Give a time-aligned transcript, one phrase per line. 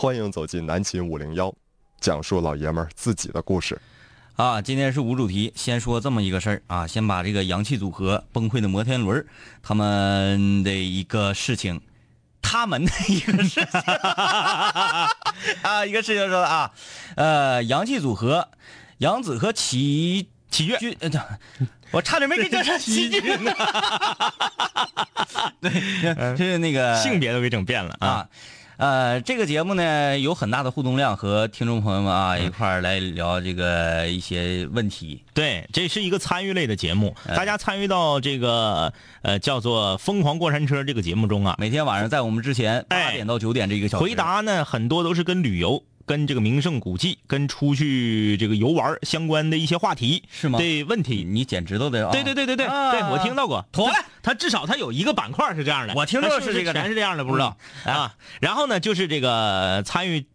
[0.00, 1.52] 欢迎走进南秦五零幺，
[2.00, 3.76] 讲述老爷们儿自己的故事。
[4.36, 9.26] 啊，今天是无主题，先说这么一个事儿啊，先把这个阳气组合崩溃的摩天轮
[9.60, 11.80] 他们的一个事情，
[12.40, 13.64] 他们的一个事情
[15.62, 16.70] 啊，一个事情说啊，
[17.16, 18.50] 呃，阳气组合，
[18.98, 21.10] 杨子和齐齐越，呃
[21.90, 23.52] 我差点没给整成 齐剧呢。
[25.60, 28.06] 对，是那个性别都给整变了啊。
[28.08, 28.28] 啊，
[28.78, 35.20] 呃，这个节目呢有很大的互动量，和听众朋友们啊一块儿来聊这个一些问题。
[35.34, 37.34] 对，这是一个参与类的节目，哎。
[37.34, 38.92] 大家参与到这个
[39.22, 51.22] 呃叫做《疯狂过山车》这个节目中啊，每天晚上在我们之前八哎点到九点这一个小时，回答呢很多都是跟旅游、跟这个名胜古迹、跟出去这个游玩相关的一些话题，是吗对问题。
[51.22, 52.10] 你捡指头的啊？
[52.10, 53.64] 对对对对对，啊对我听到过。
[53.70, 58.14] 妥了他至少他有一个板块是这样的，我听到他是是这个全是这样的，不知道嗯啊。
[58.40, 60.26] 然后呢，就是这个参与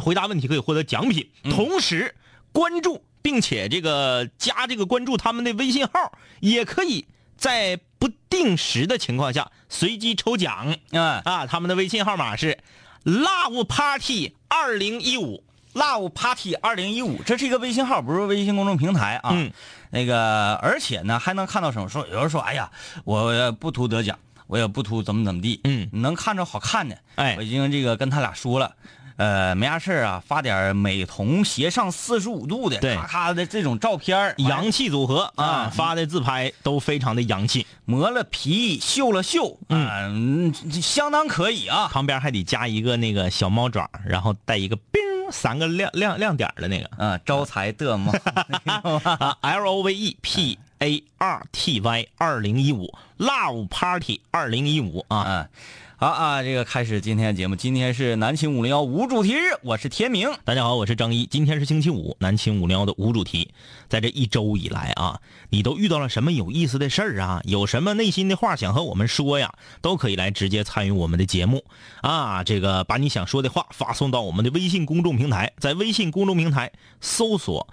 [0.00, 2.14] 回答问题可以获得奖品，嗯同时
[2.52, 11.46] 关注并且这个加这个关注他们的微信号，也可以在不定时的情况下随机抽奖嗯啊。
[11.46, 12.58] 他们的微信号码是
[13.06, 15.42] love party 二零一五。
[15.76, 19.28] ，Love Party 二零一五，这是一个微信号，不是微信公众平台啊。
[19.34, 19.52] 嗯，
[19.90, 21.86] 那个，而且呢，还能看到什么？
[21.86, 22.70] 说有人说，哎呀，
[23.04, 28.74] 我不图得奖，我也不图怎么怎么地，嗯能看着好看的，哎我已经这个跟他俩说了。
[29.16, 41.88] 呃，没啥事儿啊，发点美瞳斜上四十五度的，对咔咔的这种照片儿洋气组合啊啊，发的自拍都非常的洋气，磨了皮，秀了秀，啊嗯，相当可以啊。
[41.88, 48.12] 旁边还得加一个那个小猫爪，然后带一个冰三个亮亮亮点的那个啊，招财的猫，
[49.02, 55.48] 啊，L O V E P A R T Y 二零一五 Love Party 二零一五啊，啊，
[55.96, 60.28] 好啊，这个开始今天的节目，今天是南青五零幺无主题日，我是天明。
[60.44, 63.54] 大家好，我是张一，今天是星期五，南青五零幺的无主题。
[63.88, 65.18] 在这一周以来啊，
[65.48, 67.40] 你都遇到了什么有意思的事儿啊？
[67.44, 69.54] 有什么内心的话想和我们说呀？
[69.80, 71.64] 都可以来直接参与我们的节目
[72.02, 72.44] 啊！
[72.44, 76.70] 这个把你想说的话发送到我们的微信公众平台，在微信公众平台
[77.00, 77.66] 搜索。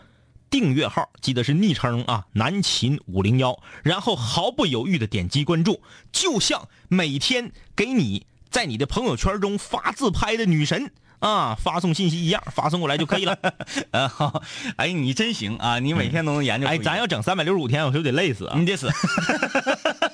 [0.53, 5.81] 订阅号记得是昵称啊，南秦五零幺，然后毫不犹豫的点击关注，
[6.11, 13.35] 就像每天给你在你的朋友圈中发自拍的女神啊发送信息一样，发送过来就可以了。
[13.89, 14.43] 啊，好，
[14.77, 15.79] 哎，你真行啊！
[15.79, 18.55] 你每天都能研究出 哎，咱要整三百六十五天，我是不是得累死啊？
[18.55, 18.91] 你得死，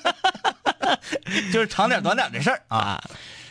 [1.52, 2.78] 就是长点短点的事儿啊。
[2.78, 3.04] 啊，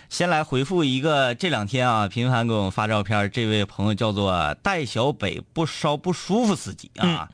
[0.09, 7.29] 先来回复一个这两天啊频繁给我们发照片，这位朋友叫做戴小北不烧不舒服自己啊，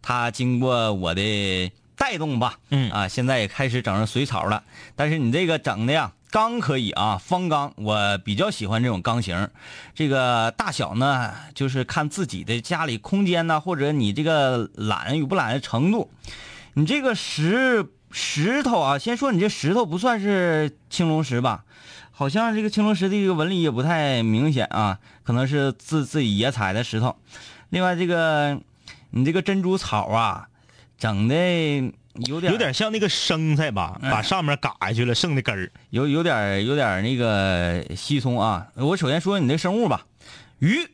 [0.00, 4.62] 他经过我的带动吧，嗯啊，现在也开始整上水草了，
[4.94, 6.12] 但是你这个整的呀。
[6.30, 9.48] 钢可以啊，方钢我比较喜欢这种钢型，
[9.96, 16.08] 这个大小呢，就是看自己的家里空间呢，或者你这个懒与不懒的程度。
[16.74, 21.64] 你这个石石头啊，先说你这石头不算是青龙石吧？
[22.20, 27.16] 好像这个青龙石的这个纹理也不太明显啊，可能是自自己爷采的石头。
[27.70, 28.60] 另外，这个
[29.08, 30.50] 你这个珍珠草啊，
[30.98, 31.34] 整的
[32.26, 35.72] 有点有点像那个生菜吧，把上面嘎下去了，剩的根儿。
[35.88, 38.66] 有有点有点那个稀松啊。
[38.74, 40.04] 我首先说你那生物吧，
[40.58, 40.90] 鱼，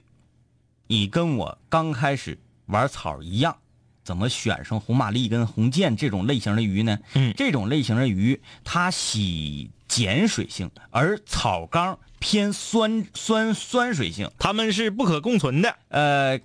[0.87, 3.57] 你跟我刚开始玩草一样，
[4.05, 7.01] 怎么选上红玛丽跟红箭这种类型的鱼呢？
[7.15, 14.31] 嗯这种类型的鱼它喜碱水性，而草缸偏酸酸酸水性。
[14.39, 15.75] 它们是不可共存的。
[15.89, 16.41] 呃，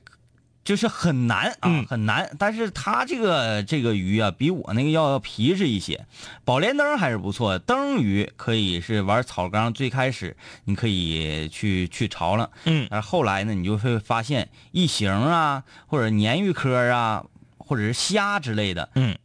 [0.63, 2.35] 就是很难啊，嗯很难。
[2.37, 6.05] 但是它这个这个鱼啊，比我那个要皮实一些。
[6.45, 17.25] 宝莲灯还是不错，灯鱼可以是玩草缸，最开始你可以去去潮了，嗯而后来呢，你就会发现异形啊，或者鲶鱼科啊，
[17.57, 19.17] 或者是虾之类的嗯，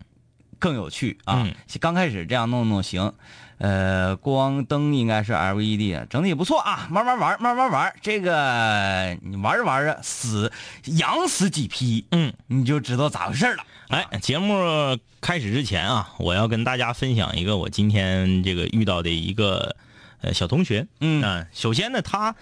[0.59, 1.43] 更有趣啊。
[1.45, 3.13] 嗯刚开始这样弄弄行。
[3.59, 7.95] 呃，光灯应该是 LED，整体不错啊，慢慢玩，慢慢玩。
[8.03, 10.53] 这个你玩着玩着，死
[10.85, 13.65] 养死几批，嗯，你就知道咋回事了。
[13.89, 19.75] 哎，节目开始之前啊，我要跟大家分享一个我今天这个遇到的一个
[20.21, 20.87] 呃小同学。
[21.01, 22.35] 嗯啊首先呢，他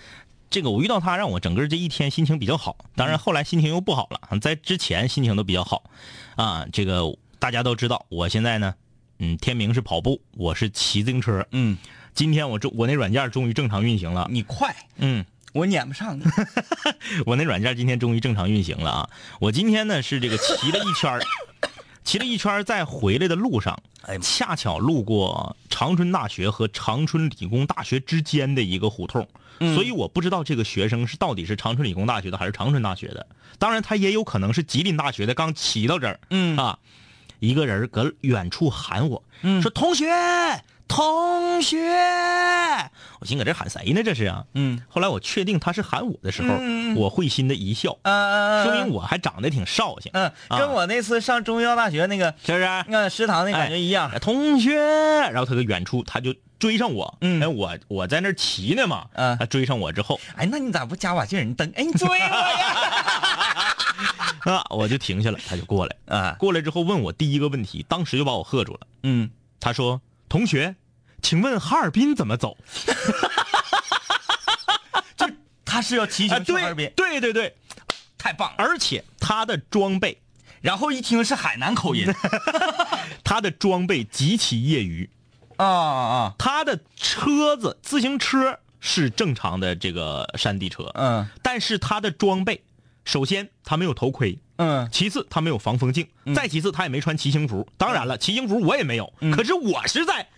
[0.50, 2.77] 这个我遇到他，让我整个这一天心情比较好。
[2.97, 5.85] 当然后来心情又不好了，在之前心情都比较好。
[6.35, 7.03] 啊，这个
[7.38, 8.75] 大家都知道，我现在呢，
[9.19, 11.46] 嗯，天明是跑步，我是骑自行车。
[11.52, 11.76] 嗯，
[12.14, 14.26] 今天我终我那软件终于正常运行了。
[14.31, 16.25] 你快，嗯，我撵不上你。
[17.26, 19.11] 我那软件今天终于正常运行了啊！
[19.40, 21.22] 我今天呢是这个骑了一圈儿
[22.05, 29.26] 骑了一圈儿在回来的路上，哎恰巧路过长春大学和长春理工大学之间的一个胡同。
[29.61, 33.25] 所以我不知道这个学生是到底是长春理工大学的还是长春大学的。
[33.56, 36.19] 当然，他也有可能是吉林大学的，刚骑到这儿。
[36.31, 36.76] 嗯啊，
[37.44, 40.06] 一个人搁远处喊我，嗯说同学，
[40.88, 41.79] 同学。
[43.20, 44.02] 我心搁这喊谁呢？
[44.02, 44.44] 这是啊。
[44.55, 46.55] 嗯后来我确定他是喊我的时候，
[46.96, 52.85] 我会心的一笑，嗯，说明我还长得挺绍兴，嗯，跟我那次上中医药大学那个是不是？
[52.88, 54.11] 那食堂那感觉一样。
[54.11, 61.44] 哎同学，然后他搁远处他就追上我，嗯哎，我我在那儿骑呢嘛，嗯他追上我之后哎，那你咋不加把劲儿？
[61.44, 62.31] 你等，哎，你追我呀！
[64.52, 68.81] 啊，我就停下了，他就过来，啊，过来之后问我第一个问题，当时就把我喝住了。
[69.02, 70.76] 嗯，他说：“同学，
[71.23, 72.56] 请问哈尔滨怎么走
[75.64, 77.56] 他是要骑？”啊，行去哈尔滨对，对对对，
[78.19, 78.56] 太棒了。
[78.58, 80.20] 而且他的装备，
[80.61, 82.06] 然后一听是海南口音，
[83.25, 85.08] 他的装备极其业余，
[85.56, 92.62] 啊啊，他的车子自行车是正常的这个山地车，嗯但是他的装备，
[93.05, 97.67] 首先他没有头盔，嗯其次他没有防风镜，再其次他也没穿骑行服。
[97.77, 100.29] 当然了，骑行服我也没有，可是我是在，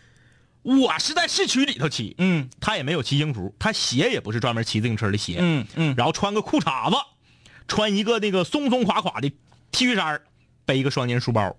[0.62, 6.96] 我是在市区里头骑，嗯他也没有骑行服，他鞋也不是专门骑自行车的鞋，嗯嗯，然后穿个裤衩子，
[7.68, 9.30] 穿一个那个松松垮垮的
[9.70, 10.22] T 恤衫儿
[10.64, 11.56] 背一个双肩书包。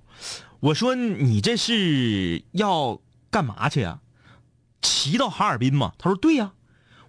[0.59, 2.99] 我说你这是要
[3.29, 3.99] 干嘛去呀？
[4.81, 5.93] 骑到哈尔滨吗？
[5.97, 6.51] 他说对呀、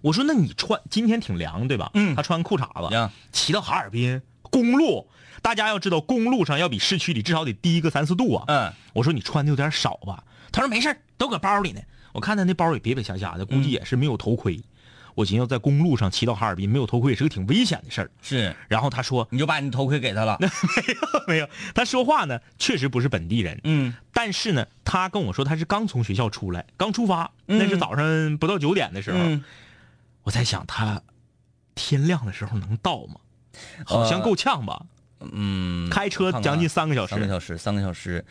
[0.01, 1.91] 我说那你穿今天挺凉对吧？
[1.93, 5.07] 嗯他穿裤衩子凉，骑到哈尔滨公路，
[5.41, 8.43] 大家要知道公路上要比市区里至少得低个三四度啊。
[8.47, 10.23] 嗯我说你穿的有点少吧？
[10.51, 11.81] 他说没事儿都搁包里呢。
[12.11, 14.59] 我看他那包也瘪瘪瞎瞎的，估计也是没有头盔。
[15.15, 18.09] 我寻思在公路上骑到哈尔滨没有头盔也是个挺危险的事儿。
[18.21, 20.37] 是，然后他说你就把你头盔给他了。
[20.41, 29.17] 没有没有，他说话呢确实不是本地人，嗯但是呢他跟我说他是刚从学校出来，刚出发，那是早上不到九点的时候。
[29.19, 29.43] 嗯，
[30.29, 31.01] 我在想他
[31.73, 33.15] 天亮的时候能到吗？
[33.83, 34.79] 好像够呛吧？
[35.21, 38.23] 嗯，开车将近三个小时，三个小时，三个小时，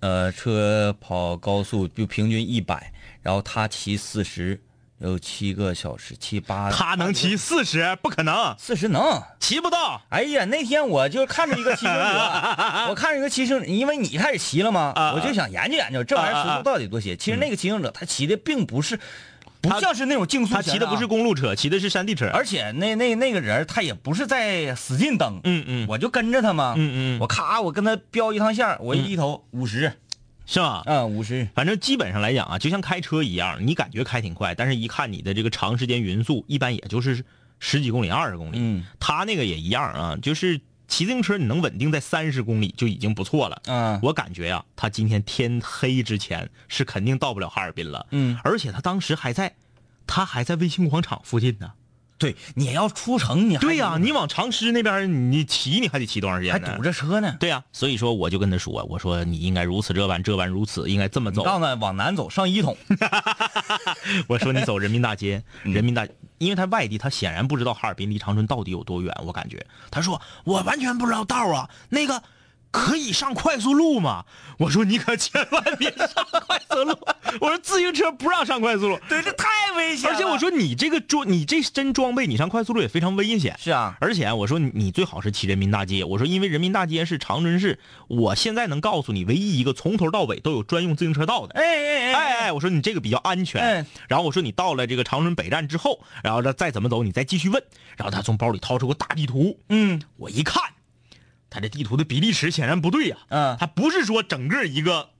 [0.00, 2.92] 呃，车跑高速就平均一百，
[3.22, 4.60] 然后他骑四十，
[4.98, 7.96] 有七个小时，七八，他能骑四十？
[8.02, 9.22] 不可能，四十能。
[9.38, 10.02] 骑不到。
[10.08, 12.10] 哎呀，那天我就看着一个骑行者，
[12.90, 17.16] 我看着一个骑行，因为你开始骑了嘛，啊我就想研究研究这玩意儿速度到底多些。
[17.16, 18.98] 其实那个骑行者他骑的并不是，
[19.68, 22.28] 不像是那种竞速型啊他骑的不是公路车，骑的是山地车。
[22.32, 29.92] 而且那那那个人他也不是在使劲蹬，嗯嗯我就跟着他嘛，嗯嗯我咔我跟他飙一趟线，我一低头五十，
[30.46, 30.82] 是吧？
[30.86, 37.24] 嗯五十，反正基本上来讲啊，就像开车一样，你感觉开挺快，但是一看你的这个长时间匀速，一般也就是
[37.58, 38.58] 十几公里、二十公里。
[38.60, 43.62] 嗯他那个也一样啊，就是骑自行车你能稳定在三十公里就已经不错了。
[43.66, 48.06] 嗯我感觉呀、他今天天黑之前是肯定到不了哈尔滨了。
[48.10, 49.54] 嗯，而且他当时还在，
[50.06, 51.72] 他还在卫星广场附近呢。
[52.18, 56.58] 对，你要出城你还对呀、得你往长师那边你骑，你还得骑多长时间还？
[56.58, 57.36] 堵着车呢。
[57.38, 61.42] 对呀、所以说我就跟他说，我说你应该如此这般，这般如此，应该这么走。
[61.42, 62.76] 你告诉他往南走，上一统。
[64.26, 66.06] 我说你走人民大街， 嗯人民大，
[66.38, 69.14] 因为他外地，他显然不知道哈尔滨离长春到底有多远。
[69.24, 72.22] 我感觉，他说我完全不知道道啊，那个
[72.70, 74.24] 可以上快速路吗？
[74.58, 76.08] 我说你可千万别上
[76.46, 76.98] 快速路，
[77.40, 83.56] 我说自行车不让上快速路，对，这太危险而且我说你这个装，你这身装备，你上快速路也非常危险。
[83.58, 91.54] 是啊，而且我说你你最好是骑人民大街，我说因为人民大街是长春市，我现在能告诉你唯一一个从头到尾都有专用自行车道的。
[91.54, 93.62] 哎哎哎哎，我说你这个比较安全。
[93.62, 97.62] 哎然后我说你到了这个长春北站之后，然后再再怎么走，你再继续问。
[97.96, 100.62] 然后他从包里掏出个大地图，嗯我一看，
[101.50, 105.10] 他这地图的比例尺显然不对呀、嗯它不是说整个一个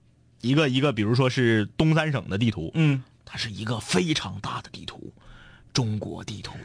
[0.41, 5.13] 一个一个，比如说是东三省的地图，嗯，它是一个非常大的地图，
[5.73, 6.53] 中国地图。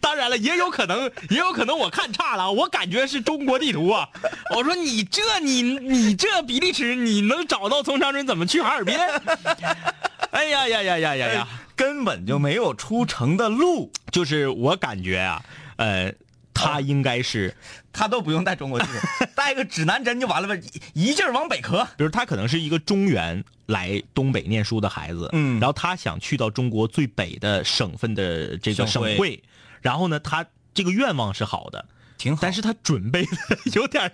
[0.00, 4.08] 当然了，也有可能，也有可能我看差了，我感觉是中国地图啊。
[4.56, 8.98] 我说你这你你这比例尺，你能找到从长春怎么去哈尔滨？
[10.32, 11.48] 哎呀呀呀呀呀呀！
[11.76, 15.44] 根本就没有出城的路，就是我感觉啊，
[15.76, 16.12] 呃，
[16.56, 17.54] 他应该是，
[17.92, 20.60] 他都不用带中国地图， 带个指南针就完了呗，
[20.94, 21.86] 一一劲儿往北磕。
[21.96, 25.60] 比如他可能是一个中原来东北念书的孩子，嗯。
[25.60, 29.42] 然后他想去到中国最北的省份的这个省会，
[29.82, 31.84] 然后呢，他这个愿望是好的，
[32.16, 33.30] 挺好，但是他准备的
[33.74, 34.10] 有点，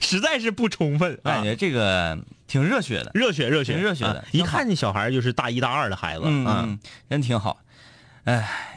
[0.00, 1.30] 实在是不充分我。
[1.30, 4.18] 感觉这个挺热血的，热血热血挺热血的。
[4.18, 6.62] 啊一看这小孩就是大一大二的孩子，嗯啊。
[6.66, 7.58] 嗯，真挺好。
[8.24, 8.73] 哎，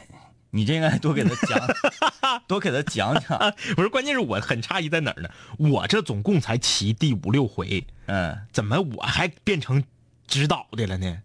[0.58, 1.60] 你这应该多给他讲，
[2.48, 3.38] 多给他讲讲。
[3.38, 5.28] 啊，不是，关键是我很诧异在哪儿呢？
[5.56, 9.84] 我这总共才骑第五六回，嗯，怎么我还变成
[10.26, 11.18] 指导的了呢？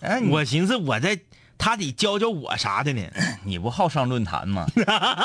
[0.00, 1.20] 哎，我寻思我在
[1.56, 3.02] 他得教教我啥的呢？
[3.44, 4.66] 你不好上论坛吗？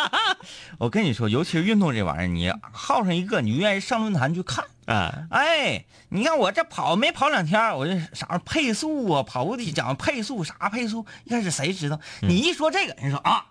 [0.77, 4.65] 我跟你说，尤其是运动这玩意儿，你好上一个，你就愿意上论坛去看。
[4.85, 11.99] 啊，哎，你看我这跑没跑两天，我这啥配速啊，跑步的讲配速啥配速，一开始谁知道？
[12.21, 13.45] 你一说这个，人说啊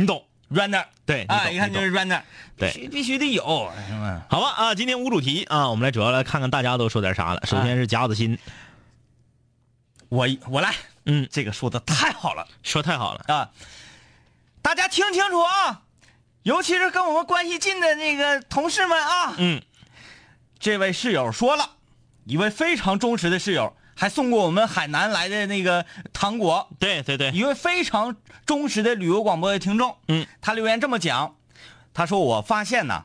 [0.00, 0.24] 你懂。
[0.50, 2.22] ，runner，对，啊，一看就是 runner，
[2.56, 2.88] 对。
[2.88, 3.70] 必须得有，
[4.30, 7.42] 好吧啊，今天无主题啊，我们来主要来看看大家都说点啥了。
[7.44, 8.38] 首先是夹子心，
[10.08, 12.48] 我我来，嗯，这个说的太好了。
[12.62, 13.50] 说太好了，啊！
[14.62, 15.82] 大家听清楚啊，
[16.44, 19.60] 尤其是跟我们关系近的那个同事们啊，嗯，
[20.58, 21.72] 这位室友说了，
[22.24, 28.16] 一位非常忠实的室友，还送过我们海南来的那个糖果，对对对，一位非常
[28.46, 31.36] 忠实的旅游广播的听众，嗯，他留言这么讲，
[31.92, 33.04] 他说我发现呐，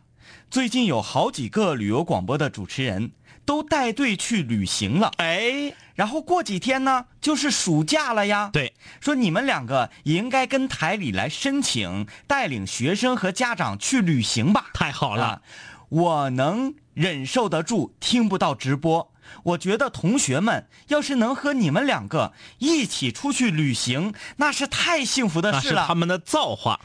[0.49, 3.11] 最近有好几个旅游广播的主持人
[3.43, 14.67] 都带队去旅行了，哎，然后过几天呢就是暑假了呀，对，说你们两个也应该跟台里来申请，带领学生和家长去旅行吧。
[14.73, 15.25] 太好了。
[15.25, 15.41] 啊，
[15.89, 19.11] 我能忍受得住听不到直播。
[19.43, 25.81] 我觉得同学们要是能和你们两个一起出去旅行，那是太幸福的事了。
[25.83, 26.79] 是他们的造化。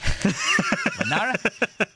[1.00, 1.38] 我当然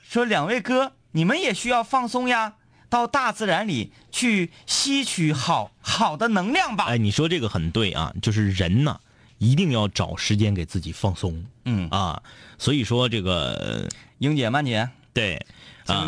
[0.08, 2.54] 说，两位哥，你们也需要放松呀，
[2.90, 6.84] 到大自然里去吸取好好的能量吧。
[6.84, 9.00] 哎，你说这个很对啊，就是人呢，
[9.38, 12.22] 一定要找时间给自己放松嗯，啊。
[12.58, 15.44] 所以说这个英姐、曼姐，对
[15.86, 16.06] 啊，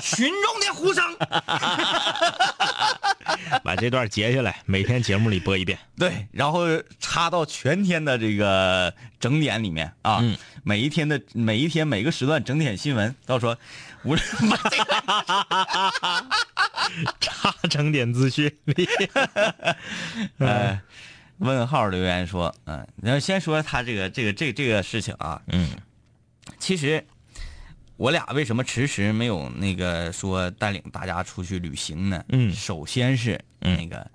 [0.00, 1.02] 群众的呼声。
[3.62, 5.78] 把这段截下来，每天节目里播一遍。
[5.96, 6.66] 对，然后
[6.98, 13.56] 插到全天的这个整点里面啊，嗯每一天的每一天每个时段整点新闻，到时候
[14.04, 14.94] 无论把这个
[17.20, 18.88] 插整点资讯里。
[20.38, 20.80] 呃
[21.38, 25.70] 问号留言说，嗯、然后先说他这个这个这个、这个事情啊，嗯
[26.60, 27.04] 其实
[28.02, 32.24] 我俩为什么迟迟没有那个说带领大家出去旅行呢？
[32.30, 32.52] 嗯。
[32.52, 34.10] 首先是嗯那个、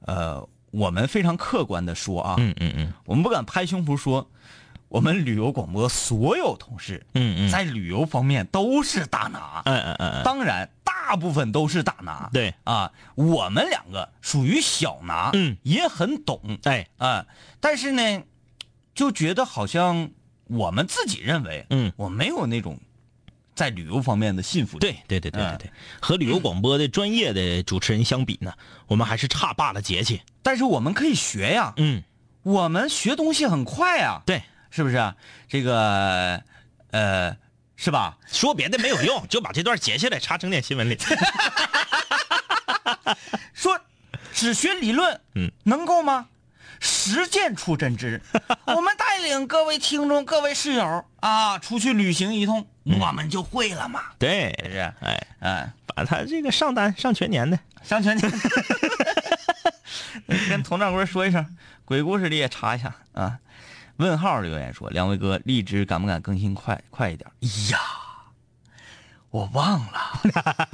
[0.00, 2.92] 呃，我们非常客观的说啊，嗯嗯嗯。
[3.06, 4.30] 我们不敢拍胸脯说，
[4.88, 12.28] 我们旅游广播所有同事嗯嗯，在旅游方面都是大拿，嗯嗯嗯嗯，当然大部分都是大拿。
[12.30, 12.52] 对。
[12.64, 16.58] 啊，我们两个属于小拿，嗯，也很懂。
[16.64, 17.24] 哎，啊，
[17.58, 18.22] 但是呢，
[18.94, 20.10] 就觉得好像
[20.44, 22.78] 我们自己认为，嗯，我没有那种
[23.58, 24.78] 在旅游方面的幸福。
[24.78, 28.52] 对，对对对对嗯对，和旅游广播的专业的主持人相比呢，
[28.86, 30.22] 我们还是差罢了节气。
[30.44, 32.04] 但是我们可以学呀，嗯，
[32.44, 35.16] 我们学东西很快呀，对，是不是啊？
[35.48, 36.40] 这个，
[36.92, 37.36] 呃，
[37.74, 38.16] 是吧？
[38.28, 40.96] 说别的没有用， 就把这段截下来插整点新闻里。
[43.52, 43.80] 说
[44.32, 46.28] 只学理论，嗯，能够吗？
[46.80, 48.20] 实践出真知。
[48.66, 52.66] 我们带领各位听众、各位室友啊，出去旅行一通，
[53.00, 54.78] 我们就会了嘛，对，是？
[55.00, 57.58] 哎，嗯，把他这个上单上全年的。
[57.82, 58.32] 上全年，
[60.50, 63.38] 跟佟掌柜说一声，鬼故事里也查一下啊。
[63.96, 67.80] 问号留言说：“两位哥，荔枝敢不敢更新快快一点？”哎呀，
[69.30, 70.68] 我忘了。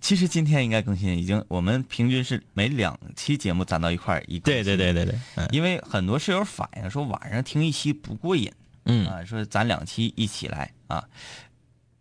[0.00, 5.46] 其实今天应该更新，已经我们平均是每两期节目攒到一块儿一更对对对对对，嗯。
[5.52, 8.50] 因为很多室友反映说晚上听一期不过瘾
[8.84, 11.04] 嗯，啊，说咱两期一起来啊，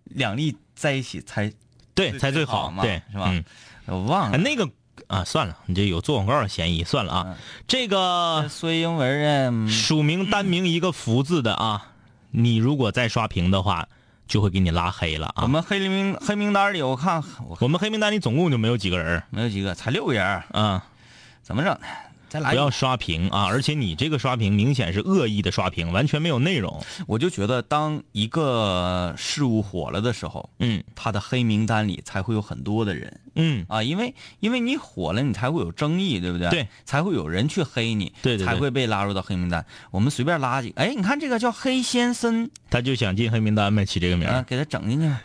[0.05, 1.51] 两粒在一起才
[1.93, 3.25] 对，才最好嘛对，是吧？
[3.31, 3.43] 嗯，
[3.87, 4.37] 我忘了。
[4.37, 4.67] 啊那个
[5.07, 7.37] 啊，算了，你这有做广告的嫌疑，算了啊。
[7.67, 11.91] 这个孙英文啊，署名单名一个福字的啊，
[12.31, 13.89] 你如果再刷屏的话，
[14.29, 15.43] 就会给你拉黑了啊。
[15.43, 20.85] 我们黑名黑名单里我看我我们黑名单里总共就没有几个人没有几个，才六个人儿，啊，
[21.41, 21.81] 怎么整的？
[22.29, 23.45] 再来不要刷屏啊！
[23.45, 26.79] 而且你这个刷屏明显是恶意的刷屏，完全没有内容。
[27.07, 36.49] 我就觉得，当一个事物火了的时候，嗯他的黑名单里才会有很多的人嗯，啊，因为因为你火了，你才会有争议，对不对？
[36.49, 39.65] 对，才会有人去黑你，对对对才会被拉入到黑名单。
[39.91, 45.21] 我们随便拉几个，哎，你看这个叫黑先生，他就想进黑名单呗，起这个名儿啊，给他整进去吧。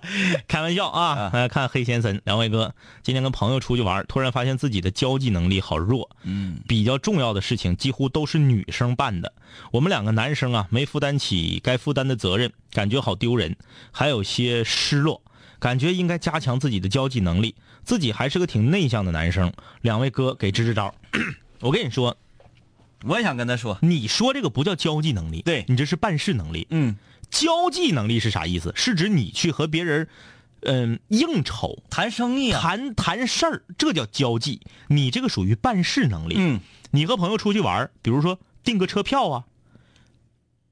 [0.48, 1.30] 开玩笑啊！
[1.32, 9.32] 来看黑先生，两位哥，今天跟朋友出去玩，突然发现自己的交际能力好弱，嗯，比较重要的事情几乎都是女生办的，
[9.72, 13.56] 我们两个男生啊没负担起该负担的责任，感觉好丢人，
[13.90, 15.20] 还有些失落，
[15.60, 17.54] 感觉应该加强自己的交际能力。
[17.84, 19.52] 自己还是个挺内向的男生，
[19.82, 20.94] 两位哥给支支招。
[21.60, 22.16] 我跟你说，
[23.04, 26.66] 我也想跟他说，你说这个不叫交际能力，对你这是办事能力。
[26.70, 26.96] 嗯，
[27.30, 28.72] 交际能力是啥意思？
[28.74, 30.08] 是指你去和别人
[30.62, 34.60] 嗯，应酬、谈生意啊，谈谈事儿，这叫交际。
[34.88, 36.34] 你这个属于办事能力。
[36.36, 39.44] 嗯，你和朋友出去玩，比如说订个车票啊，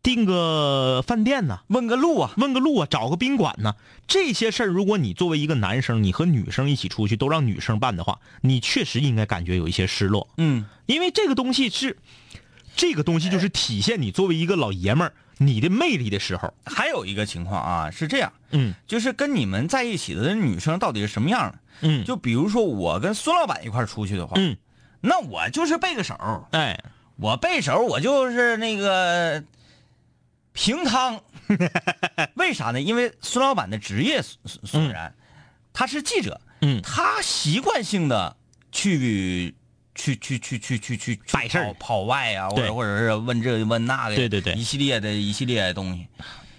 [0.02, 3.74] 订个饭店呐、问个路啊，问个路啊，找个宾馆呢，
[4.06, 11.98] 这些事儿，如果你作为一个男生，你和女生一起出去都让女生办的话，你确实应该感觉有一些失落，嗯，因为这个东西是，
[12.76, 16.52] 这个东西就是体现你作为一个老爷们儿你的魅力的时候。
[16.64, 18.74] 还有一个情况啊，是这样，嗯。
[18.86, 21.58] 就是跟你们在一起的女生到底是什么样的？
[21.82, 22.04] 嗯。
[22.04, 24.56] 就比如说我跟孙老板一块出去的话，嗯，
[25.00, 26.14] 那我就是背个手，
[26.52, 26.82] 哎，
[27.16, 29.42] 我背手我就是那个
[30.58, 31.22] 平汤，
[32.34, 32.80] 为啥呢？
[32.80, 35.14] 因为孙老板的职业所所所然，
[35.72, 36.82] 他是记者，嗯。
[36.82, 38.36] 他习惯性的
[38.72, 39.54] 去
[39.94, 41.66] 去去去去去去摆事儿。
[41.66, 44.54] 跑跑外啊，或者或者是问这问那个，对对对。
[44.54, 46.08] 一系列的一系列的东西，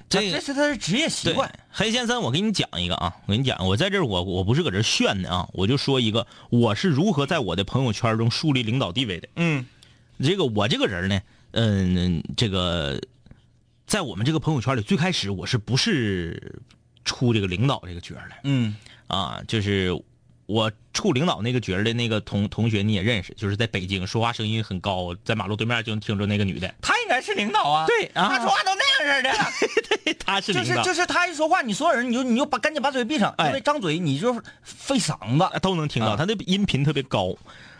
[0.07, 9.27] 这个这这是他的职业习惯。，黑先生，我给你讲一个啊，我跟你讲，我在这儿我我不是搁这炫的啊，我就说一个我是如何在我的朋友圈中树立领导地位的。
[9.35, 9.65] 嗯。
[10.23, 13.01] 这个我这个人呢，嗯，这个
[13.89, 16.61] 在我们这个朋友圈里，最开始我是不是
[17.03, 18.75] 出这个领导这个角儿的嗯。
[19.07, 19.41] 啊？
[19.47, 19.99] 就是
[20.45, 28.29] 我处领导那个角儿的那个同同学你也认识，就是在北京说话声音很高，在马路对面就能听着那个女的，她应该是领导啊，对啊。
[28.29, 30.13] 他说话都那样式的。
[30.23, 33.47] 她是领导，就是就是她一说话，你所有人你就你就把赶紧把嘴闭上，哎。
[33.47, 34.31] 因为张嘴你就
[34.61, 35.59] 费嗓子。
[35.61, 36.15] 都能听到，啊。
[36.15, 37.35] 她的音频特别高，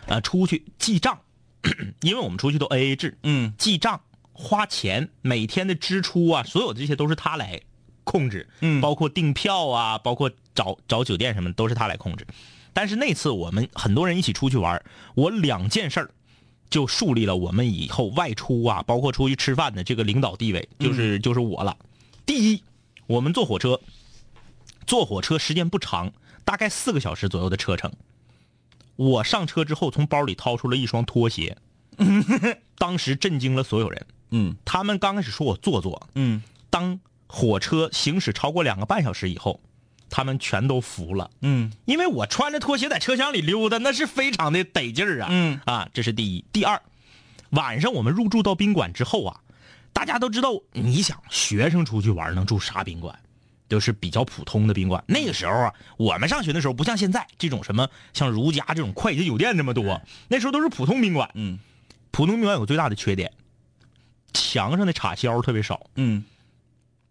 [0.08, 1.20] 啊，出去记账，
[2.02, 3.54] 因为我们出去都 A A 制，嗯。
[3.56, 4.00] 记账、
[4.32, 7.60] 花钱、每天的支出啊，所有这些都是他来
[8.04, 12.26] 控制，嗯包括订票啊，包括找找酒店什么都是他来控制。
[12.72, 14.82] 但是那次我们很多人一起出去玩，
[15.14, 16.10] 我两件事儿
[16.70, 21.76] 就树立了我们以后外出啊，包括出去吃饭的这个领导地位，就是、就是我了。
[22.24, 22.62] 第一，
[23.08, 23.80] 我们坐火车，
[24.86, 26.12] 坐火车时间不长，
[26.44, 27.92] 大概四个小时左右的车程。
[28.94, 31.56] 我上车之后，从包里掏出了一双拖鞋，
[32.78, 34.06] 当时震惊了所有人。
[34.30, 39.60] 嗯他们刚开始说我做作，嗯当火车行驶超过两个半小时以后，
[40.08, 45.28] 他们全都服了，嗯因为我穿着拖鞋在车厢里溜达，那是非常的得劲儿啊。
[45.30, 46.44] 嗯啊，这是第一。
[46.52, 46.80] 第二，
[47.50, 49.40] 晚上我们入住到宾馆之后啊，
[49.92, 53.18] 大家都知道，你想学生出去玩能住啥宾馆？
[53.68, 55.04] 就是比较普通的宾馆。
[55.06, 61.30] 那个时候啊，我们上学的时候不像现在这种什么像如家这种快捷酒店这么多，那时候都是普通宾馆。
[61.34, 61.58] 嗯
[62.10, 63.32] 普通宾馆有最大的缺点，
[64.32, 65.88] 墙上的插销特别少。
[65.96, 66.24] 嗯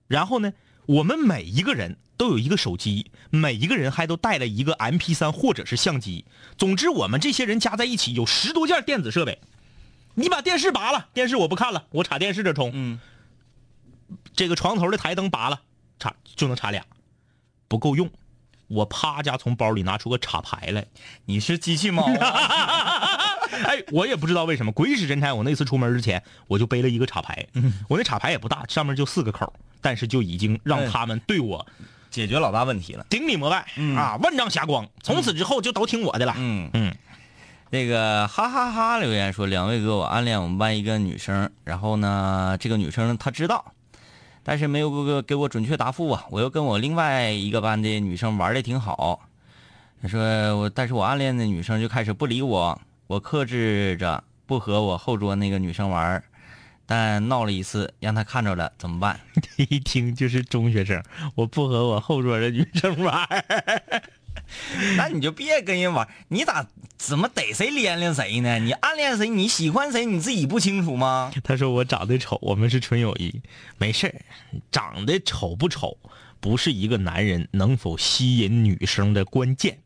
[0.08, 0.54] 然后呢，
[0.88, 6.26] 我们每一个人都有一个手机，每一个人还都带了一个 M P 三或者是相机。
[6.58, 9.40] 总之，我们这些人加在一起有十多件电子设备。
[10.16, 12.72] 你把电视拔了，电视我不看了，我插电视这充。
[12.74, 13.00] 嗯
[14.36, 15.62] 这个床头的台灯拔了，
[16.00, 16.84] 插就能插俩，
[17.68, 18.10] 不够用。
[18.68, 20.88] 我啪家从包里拿出个插排来，
[21.26, 23.20] 你是机器猫啊？
[23.64, 27.46] 哎，我也不知道为什么，鬼使神差，我那次出门之前我就背了一个插排，
[27.88, 31.66] 我那插排也不大，上面就四个口，但是就已经让他们对我
[32.10, 33.06] 解决老大问题了。
[33.10, 34.88] 顶礼膜拜、啊，万丈霞光。
[35.04, 36.34] 从此之后就都听我的了。
[36.38, 36.96] 嗯嗯，
[37.70, 43.74] 那个哈哈哈留言说，两位哥，我暗恋我们班一个女生，然后呢，这个女生她知道，
[44.44, 46.26] 但是没有给我给我准确答复啊。
[46.32, 49.20] 我又跟我另外一个班的女生玩的挺好，
[50.02, 50.20] 他说
[50.58, 56.24] 我，但是我暗恋的女生就开始不理我，我克制着不和我后桌那个女生玩，
[56.86, 59.20] 但闹了一次，让她看着了，怎么办？
[59.58, 63.28] 一听就是中学生，我不和我后桌的女生玩。
[64.96, 66.68] 那你就别跟人玩，你咋
[66.98, 68.60] 怎么逮谁连连谁呢？
[68.60, 71.32] 你暗恋谁，你喜欢谁，你自己不清楚吗？
[71.44, 73.42] 他说我长得丑，我们是纯友谊，
[73.80, 74.14] 没事儿
[74.72, 75.98] 长得丑不丑
[76.40, 79.80] 不是一个男人能否吸引女生的关键，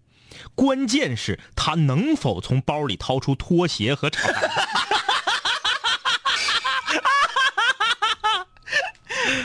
[0.56, 4.48] 关键是他能否从包里掏出拖鞋和插排。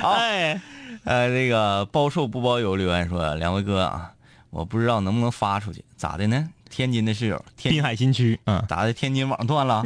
[0.03, 0.61] 哎，
[1.05, 4.13] 呃，这个包售不包邮留言说，两位哥啊，
[4.51, 6.49] 我不知道能不能发出去，咋的呢？
[6.71, 8.93] 天津的室友，天滨海新区，嗯，咋的？
[8.93, 9.83] 天津网断了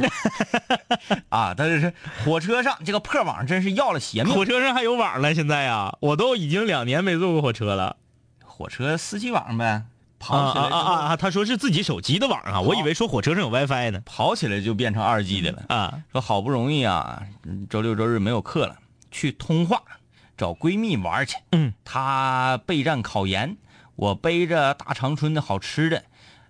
[1.29, 1.53] 啊！
[1.57, 4.33] 但是火车上这个破网真是要了邪命。
[4.33, 7.95] 火车上还有网了，现在啊，我都已经两年没坐过火车了。
[8.43, 9.83] 火车司机网呗，啊
[10.23, 11.17] 跑起来，啊啊啊！
[11.17, 14.01] 他说是自己手机的网啊，我以为说火车上有 WiFi 呢。
[14.05, 15.65] 跑起来就变成二 G 的了。
[15.67, 18.77] 啊，说好不容易啊，嗯周六周日没有课了，
[19.11, 19.81] 去通化
[20.37, 21.37] 找闺蜜玩去。
[21.51, 23.57] 嗯，她备战考研，
[23.95, 26.03] 我背着大长春的好吃的，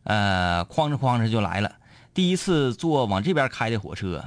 [0.04, 1.78] 呃，哐哧哐哧就来了。
[2.14, 4.24] 第一次坐往这边开的火车，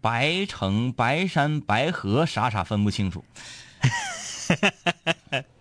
[0.00, 3.24] 白城、白山、白河，傻傻分不清楚。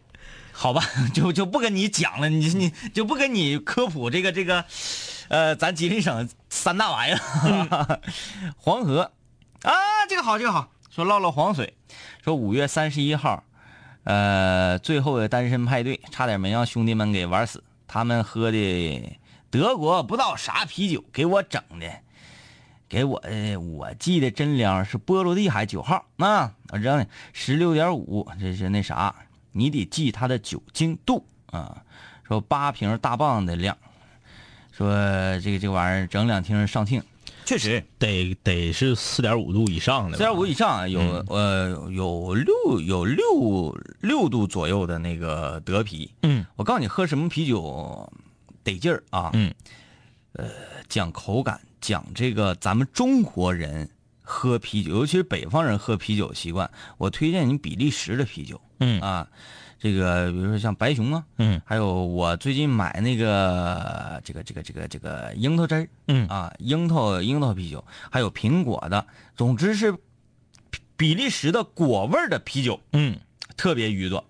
[0.62, 4.63] 好吧， 就就不跟你讲了，你你就不跟你科普这个这个，
[5.28, 8.00] 呃，咱吉林省三大玩意儿，
[8.58, 9.12] 黄河。
[9.63, 9.74] 啊，
[10.08, 11.74] 这个好，这个好，说唠唠黄水，
[12.24, 13.43] 说五月三十一号，
[14.04, 19.17] 呃，最后的单身派对，差点没让兄弟们给玩死，他们喝的
[19.50, 21.88] 德国不知道啥啤酒，给我整的。
[22.88, 29.15] 给我的，我记得真量是波罗的海九号啊，我知道呢，十六点五，这是那啥，
[29.51, 31.83] 你得记它的酒精度啊。
[32.27, 33.77] 说八瓶大棒的量，
[34.71, 34.89] 说
[35.39, 37.03] 这个这个玩意儿整两听上听，
[37.45, 46.09] 确实得得是四点五度以上的，四点五以上有、呃有六有六六度左右的那个德啤。
[46.21, 48.11] 嗯，我告诉你，喝什么啤酒
[48.63, 49.29] 得劲儿啊？
[49.33, 49.53] 嗯，
[50.33, 50.47] 呃，
[50.87, 51.59] 讲口感。
[51.81, 53.89] 讲这个，咱们中国人
[54.32, 58.62] 喝啤酒，尤其是北方人喝啤酒习惯，我推荐你比利时的啤酒。
[58.80, 59.28] 嗯啊，
[59.78, 69.94] 这个比如说像白熊啊，嗯，还有我最近买那个这个这个这个这个樱桃汁儿，嗯啊，樱桃樱桃啤酒，还有苹果的，总之是
[70.96, 73.20] 比利时的果味儿的啤酒，嗯，
[73.58, 74.24] 特别鱼多。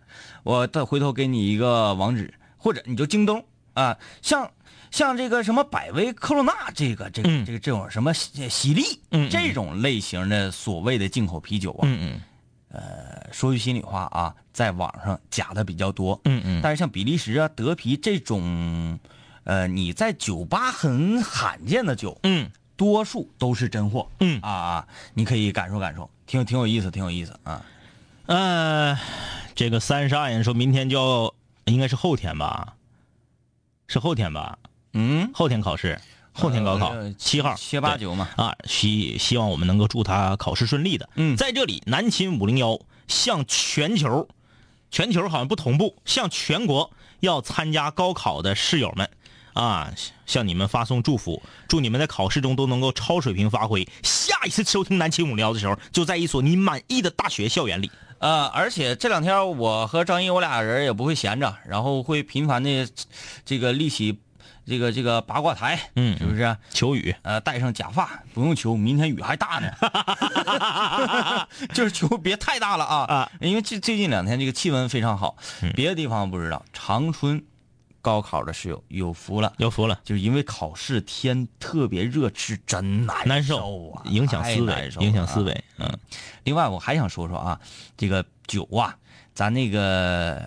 [0.43, 4.51] 我再回头给你一个网址，或者你就京东啊，像。
[4.91, 8.83] 像这个什么百威科罗娜，这个这个这个这种什么喜喜力，
[9.29, 11.87] 这种类型的所谓的进口啤酒啊，
[12.69, 18.99] 呃，说句心里话啊，在网上假的比较多，嗯嗯，但是像比利时啊、德啤这种，
[19.45, 24.39] 呃，你在酒吧很罕见的酒，嗯，多数都是真货，嗯。
[24.41, 27.65] 啊啊，你可以感受感受，挺挺有意思，挺有意思啊。
[28.25, 28.97] 呃，
[29.55, 31.33] 这个三十二人说明天就要，
[31.73, 32.75] 应该是后天吧，
[33.87, 34.57] 是后天吧。
[34.93, 35.99] 嗯，后天考试，
[36.33, 41.09] 后天高考，七号七八九嘛啊，希希望我们能够祝他考试顺利的。
[41.15, 44.27] 嗯，在这里，南秦五零幺向全球，
[44.89, 49.09] 全球好像不同步，向全国要参加高考的室友们
[49.53, 49.93] 啊，
[50.25, 53.87] 向你们发送祝福，祝你们在考试中都能够超水平发挥。
[54.03, 57.89] 下一次收听南秦五零幺的时候，就在一所你满意的大学校园里。
[58.19, 62.87] 呃，而且这两天我和张毅我俩人也不会闲着，然后会频繁的
[63.45, 64.19] 这个立起。
[64.65, 67.15] 这个这个八卦台，嗯，是不是求雨？
[67.23, 69.71] 呃，戴上假发，不用求，明天雨还大呢。
[71.73, 73.31] 就是求别太大了啊啊！
[73.41, 75.35] 因为最最近两天这个气温非常好，
[75.75, 76.63] 别的地方不知道。
[76.71, 77.43] 长春
[78.01, 85.63] 高考的室友有福了，有福了，就是因为考试天特别热，是真难难受啊，影响思维，影响思维。
[85.79, 85.97] 嗯，
[86.43, 87.59] 另外我还想说说啊，
[87.97, 88.95] 这个酒啊，
[89.33, 90.39] 咱那个。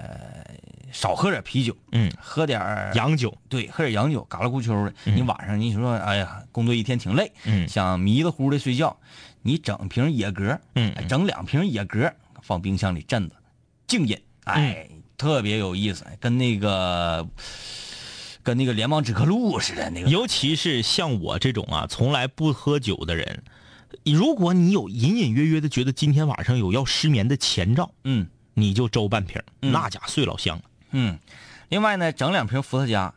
[0.94, 2.60] 少喝点啤酒，嗯，喝点
[2.94, 4.94] 洋酒，对，喝点洋酒，嘎啦咕秋的。
[5.04, 8.96] 你晚上你说，哎呀，工作一天挺累，嗯，想迷了糊的睡觉，
[9.42, 12.10] 你整瓶野格，嗯，整两瓶野格，
[12.42, 13.34] 放冰箱里镇着，
[13.88, 17.26] 静饮，哎，特别有意思，跟那个
[18.44, 20.08] 跟那个联邦止咳露似的那个。
[20.08, 23.42] 尤其是像我这种啊，从来不喝酒的人，
[24.04, 30.56] 如果你有隐隐约约的觉得今天晚上有要失眠的前兆，嗯，你就周半瓶，那家睡老香。
[30.56, 30.62] 了。
[30.96, 31.18] 嗯，
[31.70, 33.12] 另外呢，整两瓶伏特加，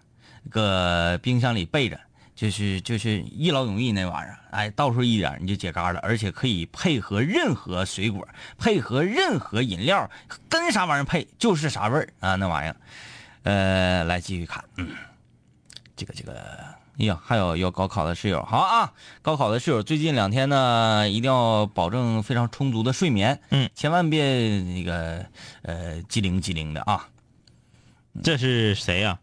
[0.50, 2.00] 搁冰箱里备着，
[2.36, 10.10] 就是就是一劳永逸那玩意儿，哎，倒出一点你就解嘎了，而且可以配合任何水果，配合任何饮料，
[10.50, 12.76] 跟啥玩意儿配就是啥味儿啊，那玩意儿。
[13.44, 14.90] 呃，来继续看，嗯，
[15.96, 16.34] 这个这个，
[16.98, 25.24] 哎呀，还有要高考的室友，好啊，高考的室友最近两天呢，一定要保证非常充足的睡眠，嗯，千万别那个
[25.62, 27.08] 呃机灵机灵的啊。
[28.24, 29.20] 这是谁呀？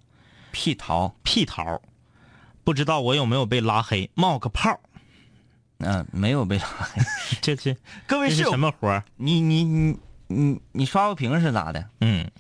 [0.53, 1.81] 屁桃，屁桃，
[2.63, 4.11] 不知道我有没有被拉黑？
[4.15, 4.79] 冒个泡。
[5.79, 7.03] 嗯，没有被拉黑。
[7.43, 7.77] 这是
[8.07, 11.85] 各位是什么活你你你你你刷个屏是咋的？
[12.01, 12.31] 嗯，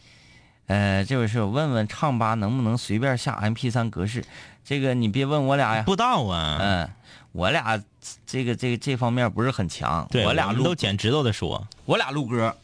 [0.66, 4.24] 呃，这位室友问问唱吧能不能随便下 MP 三格式？
[4.64, 5.82] 这个你别问我俩呀。
[5.82, 6.58] 不知道啊。
[6.60, 6.90] 嗯，
[7.32, 7.82] 我俩
[8.24, 10.06] 这个这个这方面不是很强。
[10.10, 11.66] 对，我俩录都捡指头的说。
[11.84, 12.56] 我俩录歌。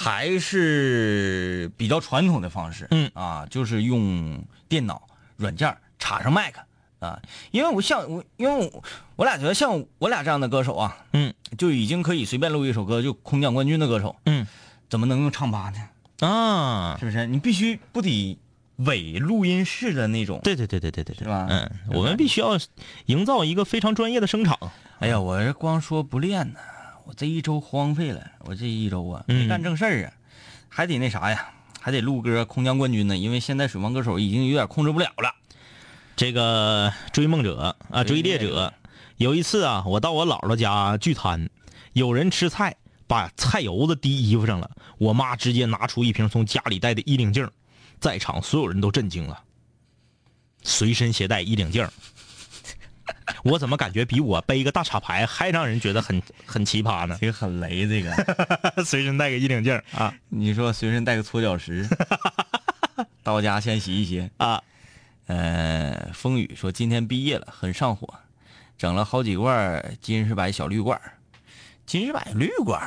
[0.00, 5.02] 还是比较传统的方式，嗯啊，就是用电脑
[5.36, 6.60] 软件插上麦克
[7.00, 8.84] 啊，因为我像我，因为我
[9.16, 14.46] 我俩觉得像我俩这样的歌手啊，嗯，就已经可以随便录一首歌就空降冠军的歌手，嗯，
[14.88, 16.28] 怎么能用唱吧呢？
[16.28, 17.26] 啊，是不是？
[17.26, 18.38] 你必须不得
[18.76, 21.48] 伪录音室的那种，对对对对对对，是吧？
[21.50, 22.56] 嗯，我们必须要
[23.06, 24.56] 营造一个非常专业的声场。
[25.00, 26.60] 哎呀，我这光说不练呢。
[27.08, 30.12] 我这一周荒废了，我这一周啊没干正事儿啊，
[30.68, 31.48] 还得那啥呀，
[31.80, 33.16] 还得录歌空降冠军呢。
[33.16, 35.34] 因为现在水王歌手已经有点控制不了了。
[36.16, 38.74] 这个追梦者啊，追猎者，
[39.16, 41.48] 有一次啊，我到我姥姥家聚餐，
[41.94, 47.50] 有人吃菜把菜油子滴衣服上了，我妈直接拿出一瓶从家里带的衣领净，
[47.98, 49.42] 在场所有人都震惊了。
[50.62, 51.90] 随身携带衣领镜儿，
[53.44, 57.16] 我怎么感觉比我背个大插牌还让人觉得很很奇葩呢？
[57.20, 58.12] 这个很雷，这个
[58.84, 61.88] 随身带个衣领镜啊你说随身带个搓脚石，
[63.22, 64.28] 到家先洗一洗。
[64.38, 64.62] 啊！
[65.26, 68.14] 呃，风雨说今天毕业了，很上火，
[68.78, 70.98] 整了好几罐金士百小绿罐，
[71.84, 72.80] 金士百绿罐，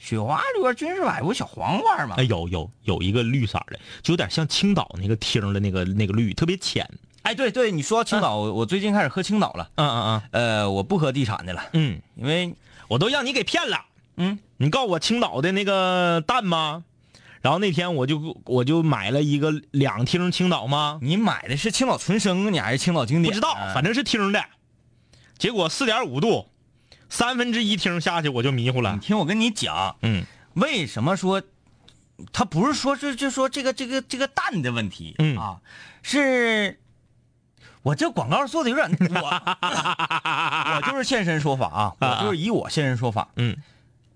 [0.00, 2.24] 雪花绿罐儿，金士百不小黄罐吗哎，？
[2.24, 6.84] 有有有一个绿色的，就有点像青岛那个厅的那个那个绿，特别浅。
[7.22, 9.70] 哎，对对，你说到青岛，我我最近开始喝青岛了。
[9.74, 12.54] 嗯嗯嗯呃，我不喝地产的了，嗯，因为
[12.88, 13.84] 我都让你给骗了。
[14.16, 16.84] 嗯，你告诉我青岛的那个蛋吗？
[17.40, 20.98] 然后那天我就我就买了一个两听青岛吗？
[21.02, 23.32] 你买的是青岛纯生，你还是青岛经典？
[23.32, 24.44] 不知道，反正是听的。
[25.38, 26.48] 结果四点五度，
[27.08, 28.94] 三分之一听下去我就迷糊了。
[28.94, 31.40] 你听我跟你讲，嗯为什么说
[32.32, 35.60] 他不是说就就说这个这个这个蛋的问题，嗯啊，
[36.02, 36.80] 是
[37.82, 39.28] 我这广告做的有点 我
[40.76, 43.56] 我就是现身说法啊，我就是以我现身说法，嗯。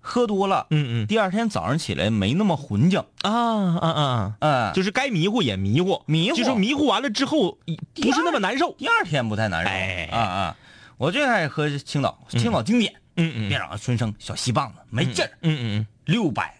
[0.05, 1.07] 喝多了，嗯嗯。
[1.07, 3.31] 第二天早上起来没那么混浆，啊
[3.79, 4.33] 啊啊！
[4.41, 6.35] 嗯，就是该迷糊也迷糊，迷糊。
[6.35, 7.57] 就是迷糊完了之后
[7.95, 8.73] 不是那么难受。
[8.73, 10.55] 第二天不太难受，哎啊啊，
[10.97, 13.47] 我最爱喝青岛，青岛经典，嗯嗯。
[13.47, 16.53] 别长春生小细棒子，没劲儿，嗯嗯六百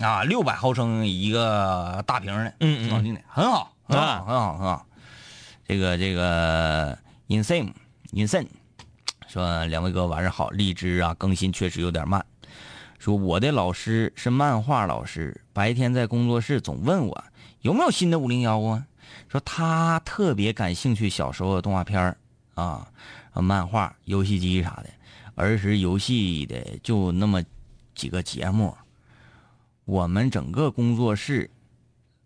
[0.00, 2.82] 啊，六百毫升一个大瓶的，嗯嗯。
[2.82, 3.24] 青岛经典。
[3.28, 4.24] 很好，很好，啊。
[4.26, 4.86] 很好，很好。
[5.68, 7.70] 这个这个 insane
[8.12, 8.46] insane
[9.26, 12.24] 说两位哥晚上好，荔枝啊更新确实有点慢。
[12.98, 17.24] 说我的老师是漫画老师，白天在工作室总问我
[17.60, 18.86] 有没有新的五零幺啊。
[19.28, 22.16] 说他特别感兴趣小时候的动画片
[22.54, 22.88] 啊，
[23.34, 24.88] 漫画、游戏机啥的，
[25.34, 27.44] 儿时游戏的就那么
[27.94, 28.74] 几个节目。
[29.84, 31.50] 我们整个工作室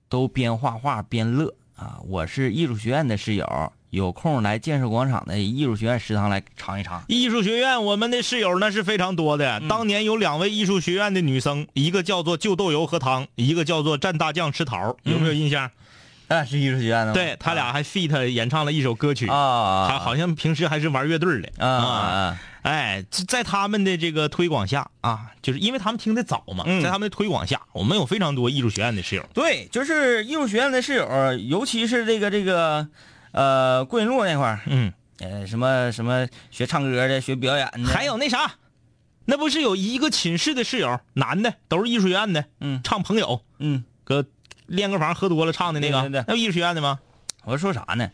[0.08, 1.98] 都边画画边乐啊！
[2.08, 7.02] 我是艺术学院的室友，有空来建设广场的艺术学院食堂来尝一尝。
[7.08, 9.60] 艺术学院我们的室友那是非常多的。
[9.68, 15.68] 当年有两位艺术学院的女生，一个叫做就豆油喝汤，一个叫做蘸大酱吃桃，有没有印象？
[16.28, 17.12] 啊，是艺术学院的吗？
[17.12, 22.38] 对他俩还 feat 演唱了一首歌曲，啊，还好像平时还是玩乐队的啊！
[22.62, 29.24] 哎，在他们的这个推广下啊，就是因为他们听的早嘛，嗯在他们的推广下，我们有非常多艺术学院的室友。
[29.34, 32.86] 对，就是艺术学院的室友，尤其是这个这个，
[33.32, 38.52] 呃，桂林路那块儿，嗯，呃，什么什么学唱歌的，学表演的，还有那啥，
[39.24, 44.24] 那不是有一个寝室的室友，男的都是艺术学院的，嗯唱朋友，嗯，搁
[44.66, 47.00] 练歌房喝多了唱的那个，对对对那不艺术学院的吗？
[47.44, 48.08] 我说啥呢？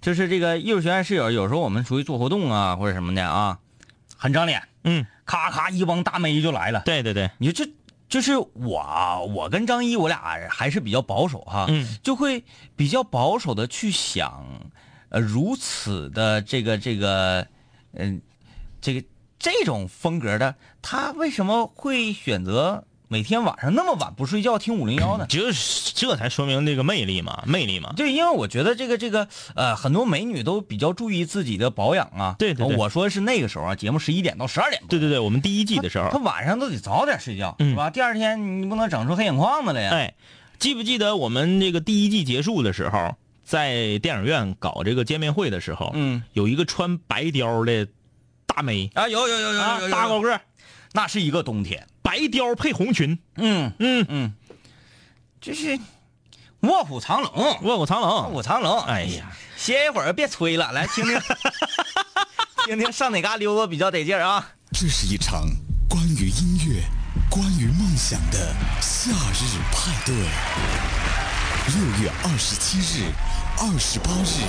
[0.00, 3.58] 就是这个艺术学院室友，有时候我们出去做活动啊，或者什么的啊，
[4.22, 6.82] 很长脸，嗯，咔咔一帮大妹就来了。
[6.84, 7.72] 对对对，你说这
[8.06, 12.44] 就是我，我跟张一，我俩还是比较保守哈，嗯，就会
[12.76, 14.44] 比较保守的去想，
[15.08, 17.46] 呃，如此的这个这个，
[17.94, 18.20] 嗯、
[18.82, 19.02] 这个
[19.38, 25.26] 这种风格的，他为什么会选择每天晚上那么晚不睡觉听五零幺呢？
[25.28, 27.92] 就是这才说明这个魅力嘛，魅力嘛。
[27.96, 32.36] 对，因为我觉得这个这个呃，很多美女都比较注意自己的保养啊。
[32.38, 34.80] 对对对我说的是那个时候啊，节目十一点到十二点。
[34.88, 37.90] 对对对，我们第一季的时候，她，晚上都得早点睡觉，嗯是吧？
[37.90, 39.90] 第二天你不能整出黑眼眶子来呀。
[39.90, 40.14] 哎，
[40.60, 47.88] 记不记得我们这个第一季结束的时候，在电影院搞这个见面会的时候，嗯，有一个穿白貂的
[48.46, 50.40] 大妹啊，有有有有啊有有，大高个儿，
[50.92, 51.86] 那是一个冬天。
[52.02, 54.32] 白貂配红裙，嗯嗯，嗯，
[55.40, 55.78] 就是
[56.60, 58.22] 卧虎藏龙，卧虎藏龙卧。
[58.24, 58.80] 虎藏龙。
[58.80, 61.20] 哎呀，歇一会儿别吹了，来听听，
[62.66, 64.48] 听听上哪嘎溜达比较得劲儿啊？
[64.72, 65.46] 这是一场
[65.88, 66.82] 关于音乐、
[67.28, 70.14] 关于梦想的夏日派对。
[71.66, 73.04] 六月二十七日、
[73.62, 74.40] 二十八日，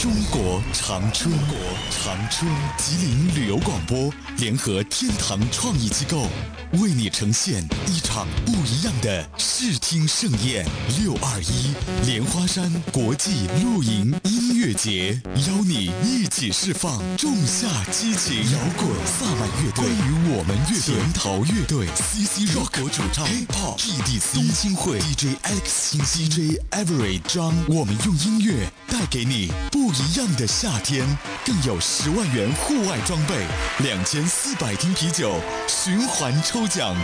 [0.00, 1.58] 中国长春，国
[1.90, 6.28] 长春吉林旅游广播联合天堂创意机构，
[6.74, 10.64] 为你呈现一场不一样的视听盛宴。
[11.02, 11.74] 六二一
[12.06, 18.38] 莲花山国际露营音乐节，邀你一起释放仲夏激情。
[18.52, 31.02] 摇滚萨满乐队，关于我们乐队，甜桃乐队，CC Rock 主唱，Hip Hop GDC，冬青会 DJ Alex 清新，DJ Every 张，我们用音乐带给你不一样的夏天，
[31.46, 33.34] 更有十万元户外装备，
[33.78, 36.94] 两千四百听啤酒，循环抽奖。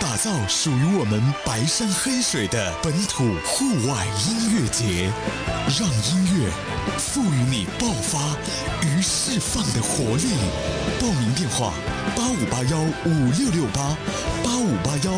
[0.00, 5.12] 打造属于我们白山黑水的本土户外音乐节，
[5.78, 6.50] 让音乐
[6.96, 8.34] 赋予你爆发
[8.86, 10.28] 与释放的活力。
[10.98, 11.74] 报名电话：
[12.16, 13.94] 八五八幺五六六八，
[14.42, 15.12] 八五八幺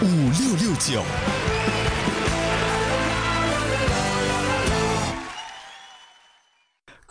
[0.00, 1.02] 五六六九。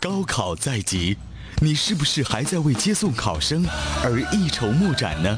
[0.00, 1.16] 高考在即，
[1.60, 3.66] 你是不是还在为接送考生
[4.04, 5.36] 而一筹莫展呢？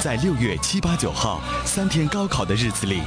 [0.00, 3.02] 在六月七八九号三天高考的日子里，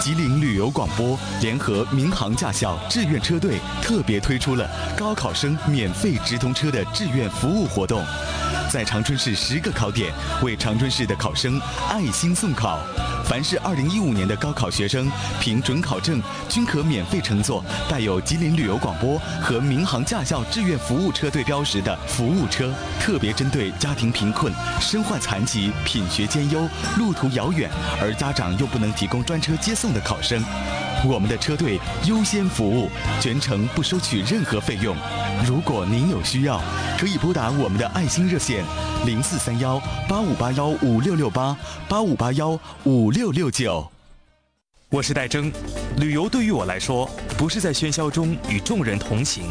[0.00, 4.68] 吉林旅游广播联合民航驾校志愿车队特别推出了
[4.98, 8.04] 高考生免费直通车的志愿服务活动，
[8.68, 12.80] 在长春市十个考点为长春市的考生爱心送考。
[13.30, 15.08] 凡是二零一五年的高考学生，
[15.40, 27.70] 凭准考证均可免费乘坐带有吉林旅游广播和民航驾校志愿服务车队标识的服务车，特别针对家庭贫困、身患残疾、品学兼优、路途遥远
[28.02, 30.42] 而家长又不能提供专车接送的考生。
[31.02, 34.94] 我们的车队优先服务，全程不收取任何费用。
[35.46, 36.60] 如果您有需要，
[36.98, 38.64] 可以拨打我们的爱心热线
[39.06, 41.56] 零四三幺八五八幺五六六八
[41.88, 43.90] 八五八幺五六六九。
[44.90, 45.50] 我是戴征，
[45.96, 47.08] 旅游对于我来说，
[47.38, 49.44] 不是在喧嚣中与众人同行，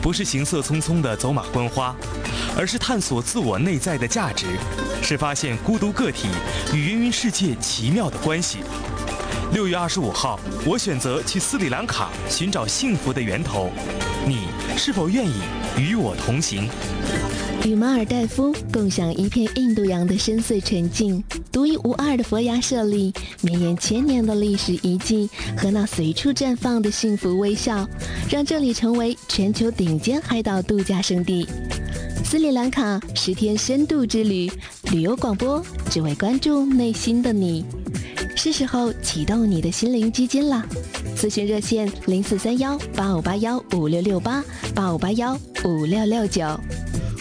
[0.00, 1.94] 不是行色匆匆的走马观花，
[2.56, 4.46] 而是探索自我内在的价值，
[5.02, 6.28] 是发现孤独个体
[6.72, 8.60] 与芸芸世界奇妙的关系。
[9.52, 13.68] 六月二十五号，我选择去斯里兰卡寻找幸福的源头，
[14.24, 15.32] 你是否愿意
[15.76, 16.68] 与我同行？
[17.64, 27.84] 与马尔代夫共享一片印度洋的深邃纯净，独一无二的佛牙舍利，绵延千年的历史遗迹和那随处绽放的幸福微笑，
[28.30, 31.46] 让这里成为全球顶尖海岛度假胜地。
[32.24, 34.48] 斯里兰卡十天深度之旅，
[34.92, 35.60] 旅游广播
[35.90, 37.64] 只为关注内心的你。
[38.36, 40.64] 是时候启动你的心灵基金了，
[41.16, 44.42] 咨询热线零四三幺八五八幺五六六八
[44.74, 46.58] 八五八幺五六六九。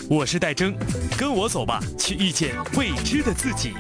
[0.09, 0.73] 我是戴征，
[1.17, 3.73] 跟我走吧，去遇见未知的自己。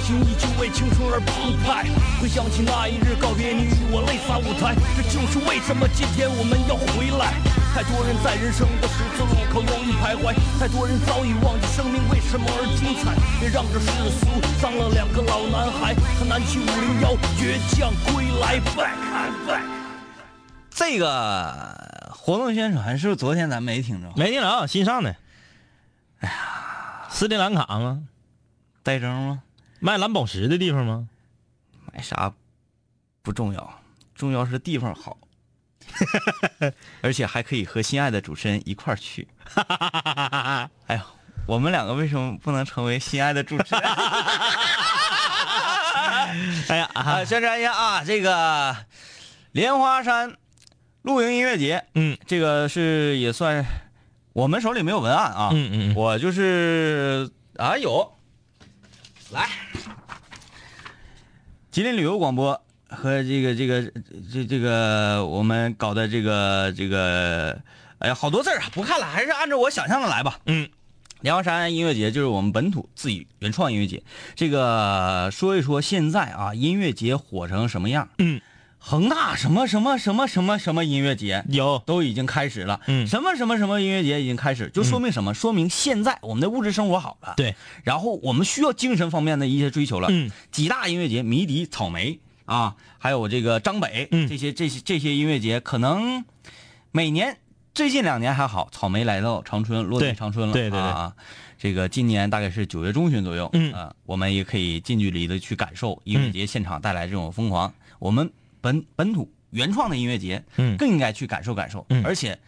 [0.00, 1.84] 滚烫的心依旧为青春而澎湃。
[2.20, 7.34] 回想起那一日告别，你与我泪洒舞台，这就是为什么今天我们要回来。
[7.74, 13.14] 太多人在人生的十字路口犹豫徘徊，太多人早已忘记生命为什么而精彩。
[13.38, 13.86] 别让这世
[14.18, 14.26] 俗
[14.58, 19.62] 伤了两个老男孩，他南七五零幺倔强归来，back and back。
[20.70, 24.10] 这个活动宣传是不是昨天咱没听着？
[24.16, 25.14] 没听着，新上的。
[26.20, 28.02] 哎呀，斯里兰卡吗？
[28.82, 29.42] 带征吗？
[29.80, 31.08] 卖蓝宝石的地方吗？
[31.92, 32.32] 买啥
[33.22, 33.80] 不重要，
[34.14, 35.18] 重要是地方好，
[37.02, 39.26] 而且还可以和心爱的主持人一块儿去。
[40.86, 41.04] 哎呀，
[41.46, 43.82] 我们两个为什么不能成为心爱的主持人？
[46.68, 48.76] 哎呀，啊，宣传一下啊，这个
[49.52, 50.36] 莲花山
[51.02, 53.64] 露营音乐节，嗯，这个是也算
[54.32, 58.16] 我们手里没有文案啊，嗯嗯嗯我就是啊有，
[59.32, 59.48] 来，
[61.70, 63.82] 吉林旅游广播和这个这个
[64.32, 67.56] 这这个我们搞的这个这个，
[68.00, 70.40] 哎呀，好多字啊，不看了，还是按照我想象的来吧。
[70.46, 70.68] 嗯，
[71.20, 74.02] 莲花山音乐节就是我们本土自己原创音乐节。
[74.34, 78.08] 这个说一说现在啊，音乐节火成什么样？
[78.18, 78.40] 嗯，
[78.82, 82.80] 恒大什么什么什么什么什么音乐节有都已经开始了。
[82.86, 85.34] 嗯什么什么什么音乐节已经开始，就说明什么？
[85.34, 87.34] 说明现在我们的物质生活好了。
[87.36, 87.54] 对，
[87.84, 90.08] 然后我们需要精神方面的一些追求了。
[90.10, 96.24] 嗯，几大音乐节，迷笛、草莓啊，还有这个张北，嗯这些这些这些音乐节，可能
[96.90, 97.36] 每年
[97.74, 100.54] 最近两年还好，草莓来到长春，落地长春了。
[100.54, 101.14] 对对对啊，
[101.58, 107.72] 这个今年大概是九月中旬左右，嗯啊，我们也可以近距离的去感受音乐节现场带来这种疯狂。
[107.98, 111.84] 我们本本土原创的音乐节，嗯更应该去感受感受。
[111.88, 112.38] 嗯而且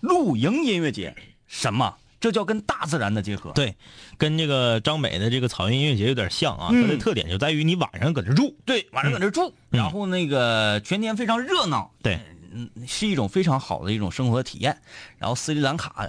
[0.00, 1.14] 露营音乐节
[1.46, 3.50] 什么这叫跟大自然的结合。
[3.52, 3.74] 对，
[4.16, 6.68] 跟这个张北的这个草原音乐节有点像啊。
[6.70, 12.20] 嗯它的特点就在于你晚上搁这住，对，晚上搁这住，然后那个全天非常热闹，对，
[12.52, 14.80] 嗯，是一种非常好的一种生活体验。
[15.18, 16.08] 然后斯里兰卡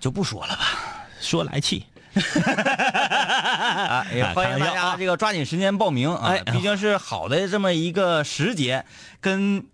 [0.00, 1.84] 就不说了吧，说来气。
[2.42, 6.28] 啊，也哎欢迎大家这个抓紧时间报名啊！
[6.32, 8.84] 哎毕竟是好的这么一个时节，
[9.20, 9.66] 跟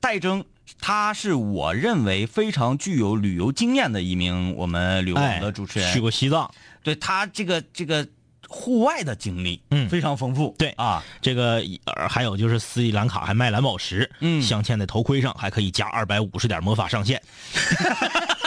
[0.00, 0.44] 戴征。
[0.80, 6.48] 他是我认为非常具有旅游经验的一名我们旅游的主持人，哎去过西藏，
[6.84, 8.06] 对他这个这个
[8.46, 10.54] 户外的经历，嗯非常丰富。
[10.56, 17.20] 对啊，这个呃还有就是斯里兰卡还卖蓝宝石，嗯镶嵌在头盔上还可以加二百五十点魔法上限。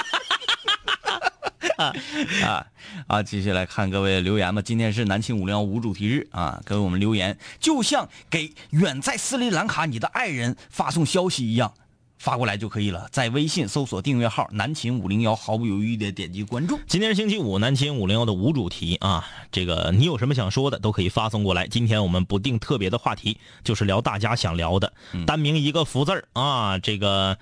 [2.46, 2.68] 啊
[3.08, 3.24] 啊！
[3.24, 4.62] 继续来看各位留言吧。
[4.62, 11.74] 今天是南青五零幺无主题日啊，给我们留言，就像给远在斯里兰卡你的爱人发送消息一样，
[12.18, 13.08] 发过来就可以了。
[13.12, 16.80] 在微信搜索订阅号“南秦五零幺”，毫不犹豫的点击关注。
[16.88, 21.68] 今天是星期五，南秦五零幺的无主题啊，这个你有什么想说的都可以发送过来。
[21.68, 24.94] 今天我们不定特别的话题，就是聊大家想聊的，
[25.26, 27.38] 单名一个福字儿啊，这个。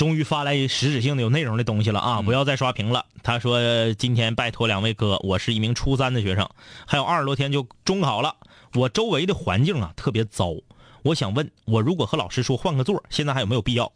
[0.00, 2.22] 终于发来实质性的有内容的东西了啊！
[2.22, 3.04] 不要再刷屏了。
[3.22, 6.48] 他说：“今天拜托两位哥，我是一名初三的学生，
[6.86, 8.34] 还有二十多天就中考了。
[8.72, 10.54] 我周围的环境啊特别糟，
[11.02, 13.92] 我想问，我如果和老师说换个座，现在还有没有必要？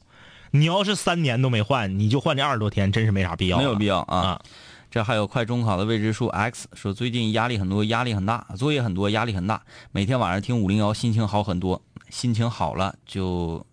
[0.50, 3.56] 你要是三年都没换，你就换这二十多天，真是没啥必要。
[3.56, 4.18] 没有必要啊。
[4.18, 4.42] 啊
[4.90, 9.62] 这还有快中考的未知数 X 说，最近压力很多，压力很大，作业很多，压力很大。
[9.90, 11.80] 每天晚上听五零幺，心情好很多。
[12.10, 13.64] 心情好了，就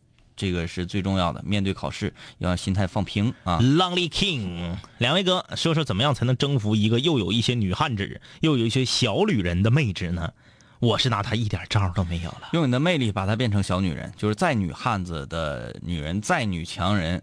[0.41, 1.39] 这个是最重要的。
[1.45, 3.59] 面对考试，要让心态放平啊。
[3.61, 10.33] Lonely King，两位哥，说说怎么样才能征服一个又有一些女汉子，又有一些小女人的妹纸呢？
[10.79, 12.49] 我是拿她一点招都没有了。
[12.53, 17.21] 用你的魅力把她变成小女人，就是再女汉子的女人，再女强人，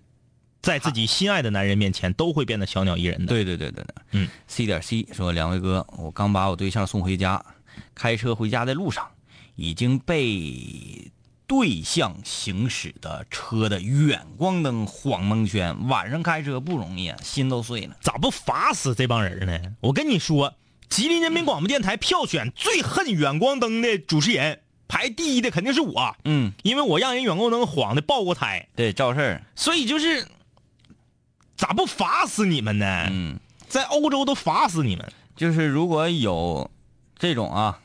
[0.62, 3.27] 在自己心爱的男人面前，都会变得小鸟依人的。
[3.27, 7.45] 对对对对对，嗯，C 点 C 说，两位哥，我刚把我对象送回家，
[7.97, 9.05] 开车回家的路上，
[9.57, 11.11] 已经被
[11.49, 15.88] 对向行驶的车的远光灯晃蒙圈。
[15.88, 17.96] 晚上开车不容易啊，心都碎了。
[18.01, 19.74] 咋不罚死这帮人呢？
[19.80, 20.55] 我跟你说，
[20.88, 30.28] 吉林人民广播电台票选最恨远光灯的主持人，排第一的肯定是我，嗯，因为我让人远光灯晃的爆过胎，对，赵事儿，所以就是
[31.57, 33.07] 咋不罚死你们呢？
[33.11, 35.12] 嗯，在欧洲都罚死你们。
[35.34, 36.70] 就是如果有
[37.18, 37.80] 这种啊，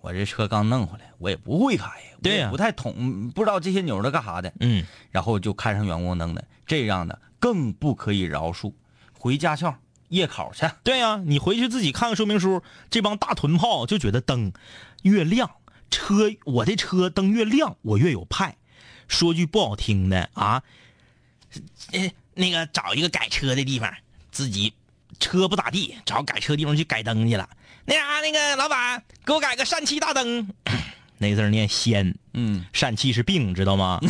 [0.00, 1.90] 我这车刚弄回来，我也不会开，
[2.22, 8.72] 对呀我不太懂，不知道这些钮儿都干啥的，嗯，然后就开上远光灯的，这样的更不可以饶恕。
[9.18, 9.76] 回驾校
[10.08, 12.62] 夜考去，对呀、你回去自己看看说明书。
[12.90, 14.52] 这帮大臀炮就觉得灯
[15.02, 15.50] 越亮，
[15.90, 18.56] 车我的车灯越亮，我越有派。
[19.08, 20.62] 说句不好听的啊，
[21.92, 23.92] 呃，那个找一个改车的地方，
[24.30, 24.74] 自己
[25.18, 27.48] 车不咋地，找改车地方去改灯去了。
[27.84, 30.48] 那啥，那个老板给我改个疝气大灯，
[31.18, 34.00] 那个字儿念仙，嗯，疝气是病，知道吗？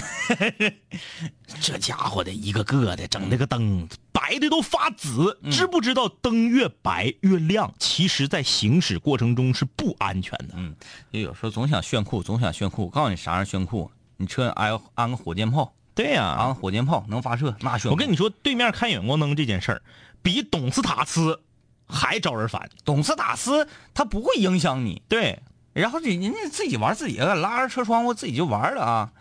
[1.61, 10.55] 这家伙的一个个的整那个灯白的都发紫，知不知道灯越白越亮，其实在行驶过程中是不安全的。
[10.57, 10.75] 嗯，
[11.13, 12.87] 就有时候总想炫酷，总想炫酷。
[12.87, 13.91] 我告诉你啥样炫酷？
[14.17, 17.91] 你车上安安个火箭炮，对呀、安个火箭炮能发射，那炫。
[17.91, 19.83] 我跟你说，对面看远光灯这件事儿，
[20.23, 21.43] 比董斯塔斯
[21.87, 22.69] 还招人烦。
[22.85, 25.39] 董斯塔斯他不会影响你，对，
[25.81, 29.13] 然后人人家自己玩自己的，拉着车窗户自己就玩了啊。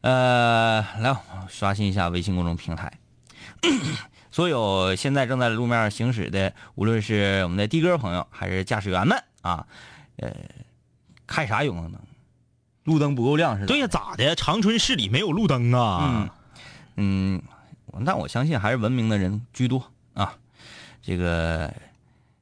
[0.00, 1.18] 呃，来我
[1.48, 2.92] 刷新一下微信公众平台，
[4.32, 9.66] 所有现在正在路面行驶的，无论是我们的的哥朋友还是驾驶员们啊，
[10.16, 10.32] 呃，
[11.26, 12.00] 开啥远光灯？
[12.84, 13.66] 路灯不够亮是吧？
[13.66, 14.34] 对呀、咋的？
[14.34, 16.34] 长春市里没有路灯啊？
[16.96, 17.40] 嗯，
[18.04, 20.34] 但我相信还是文明的人居多啊。
[21.02, 21.72] 这个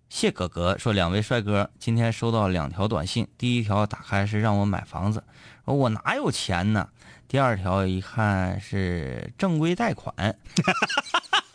[0.09, 5.23] 谢哥哥说，两位帅哥，今天收到两条短信，第一条打开是让我买房子，
[5.65, 6.89] 说我哪有钱呢？
[7.29, 10.15] 第二条一看是正规贷款，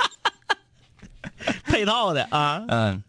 [1.65, 2.63] 配套的啊。
[2.67, 3.03] 嗯，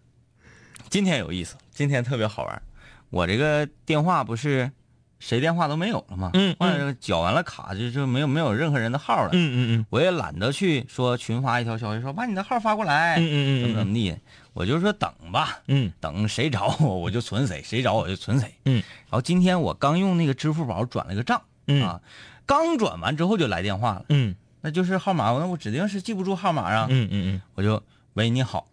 [0.89, 2.63] 今天有意思，今天特别好玩。
[3.11, 4.73] 我这个电话不是
[5.21, 6.31] 谁电话都没有了吗？
[6.33, 9.31] 嗯嗯完了缴完了卡就就没有没有任何人的号了。
[9.35, 14.17] 嗯嗯我也懒得去说群发一条消息说把你的号发过来，嗯嗯嗯嗯怎么怎么地，
[14.55, 18.55] 我就说等吧，嗯等谁找我我就存谁，谁找我就存谁。
[18.65, 22.01] 嗯然后今天我刚用那个支付宝转了个账，嗯啊，
[22.47, 27.83] 刚转完之后就来电话了，嗯那就是号码，那我指定是记不住号码啊，嗯嗯嗯我就
[28.15, 28.67] 喂你好，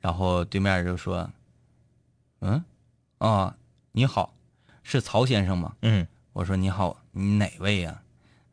[0.00, 1.30] 然后对面就说，
[2.40, 2.64] 嗯，
[3.18, 3.54] 啊
[3.92, 4.34] 你好，
[4.82, 5.76] 是曹先生吗？
[5.82, 8.02] 嗯我说你好，你哪位呀、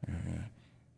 [0.06, 0.44] 嗯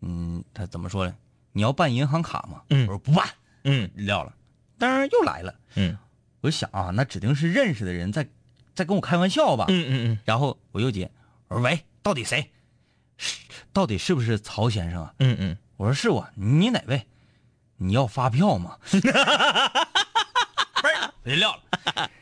[0.01, 1.16] 嗯，他怎么说呢？
[1.54, 2.64] 你要办银行卡吗？
[2.72, 3.26] 嗯我说不办，
[3.64, 4.34] 嗯撂了。
[4.80, 5.55] 噔又来了。
[5.76, 5.97] 嗯
[6.41, 8.28] 我就想啊，那指定是认识的人在
[8.76, 9.65] 在跟我开玩笑吧。
[9.69, 11.09] 嗯嗯嗯然后我又接，
[11.47, 12.51] 我说喂，到底谁？
[13.17, 13.38] 是
[13.71, 15.13] 到底是不是曹先生啊？
[15.19, 17.05] 嗯嗯我说是我，你哪位？
[17.78, 18.78] 你要发票吗？
[18.91, 19.07] 不是，
[21.24, 21.61] 我就撂了。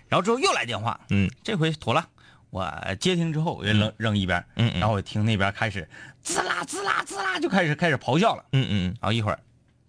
[0.08, 2.08] 然后之后又来电话，嗯这回妥了。
[2.52, 5.88] 我接听之后，我就扔、扔一边，嗯嗯然后我听那边开始
[6.22, 8.44] 滋啦滋啦滋啦，就开始开始咆哮了。
[8.52, 9.40] 嗯嗯然后一会儿，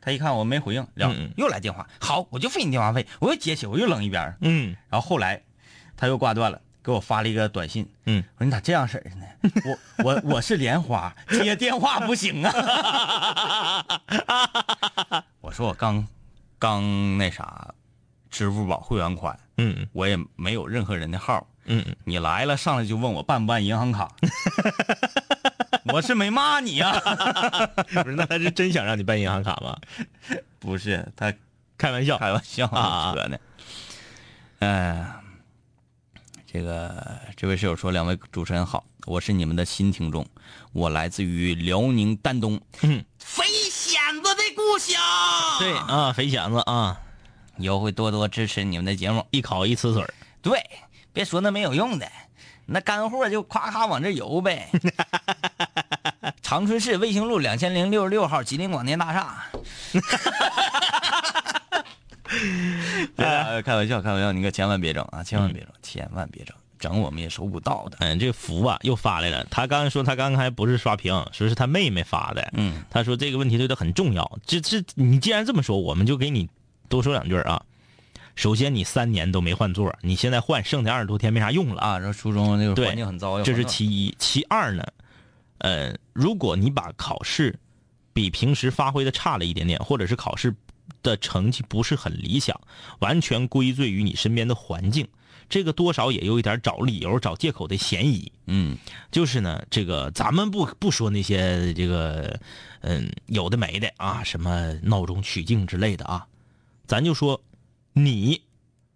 [0.05, 4.37] 他一看我没回应，撂了嗯嗯又来电话，好，我就付你电话费，我又接起，我又扔一边。
[4.41, 5.41] 嗯然后后来
[5.97, 9.25] 他又挂断了，给我发了一个短信，嗯，我说你咋这样式儿的呢？
[9.65, 12.53] 我我我是莲花，接电话不行啊。
[15.41, 16.07] 我说我刚
[16.59, 16.83] 刚
[17.19, 17.73] 那啥，
[18.31, 24.11] 支付宝会员款，嗯我也没有任何人的号，嗯嗯，你来了上来就问我办不办银行卡，
[25.93, 26.93] 我是没骂你呀、
[28.05, 29.77] 不是，那他是真想让你办银行卡吗？
[30.61, 31.33] 不是他
[31.77, 32.17] 开玩笑。
[32.19, 33.39] 开玩笑啊扯呢。
[34.61, 35.05] 嗯、
[36.47, 40.25] 这个这位室友说：“两位主持人好，我是你们的新听众，
[40.73, 45.03] 我来自于辽宁丹东，嗯，肥蚬子的故乡。
[45.59, 47.01] 对啊，肥蚬子啊，
[47.59, 49.27] 以后会多多支持你们的节目。
[49.33, 50.63] 一烤一呲水儿对，
[51.13, 52.09] 别说那没有用的，
[52.67, 54.69] 那干货就夸夸往这游呗。
[56.43, 59.45] 长春市卫星路两千零六十六号吉林广电大厦。
[63.17, 65.23] 哎，开玩笑，开玩笑，你可千万别整啊！
[65.23, 67.99] 千万别整，千万别整，整我们也收不到的。
[68.01, 69.47] 嗯，这个福啊又发来了。
[69.51, 72.51] 他刚刚说他刚才不是刷屏，说是他妹妹发的。
[72.55, 74.39] 嗯，他说这个问题对他很重要。
[74.47, 76.49] 这这，你既然这么说，我们就给你
[76.89, 77.63] 多说两句啊。
[78.35, 81.81] 首先，你三年都没换座，你现在换，剩下二十多天没啥用了。
[81.83, 84.15] 啊，然后初中那个环境很糟，要这是其一。
[84.19, 84.85] 其二呢，
[85.59, 87.59] 呃，如果你把考试
[88.13, 90.55] 比平时发挥的差了一点点，或者是考试
[91.03, 92.59] 的成绩不是很理想，
[93.01, 95.07] 完全归罪于你身边的环境，
[95.49, 98.31] 这个多少也有一点找理由、找借口的嫌疑。
[98.47, 98.77] 嗯
[99.11, 102.39] 就是呢，这个咱们不不说那些这个，
[102.81, 106.27] 嗯，有的没的啊，什么闹中取静之类的啊，
[106.87, 107.41] 咱就说，
[107.93, 108.43] 你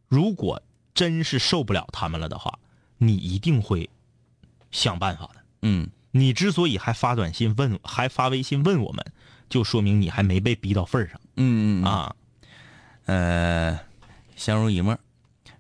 [0.09, 0.63] 如果
[0.95, 2.59] 真是受不了他们了的话，
[2.99, 3.91] 你一定会
[4.71, 5.43] 想办法的。
[5.63, 9.05] 嗯你之所以还发短信问，还发微信问我们，
[9.51, 12.17] 就说明你还没被逼到份儿上嗯嗯啊，啊。
[13.05, 13.81] 呃，
[14.35, 14.99] 相濡以沫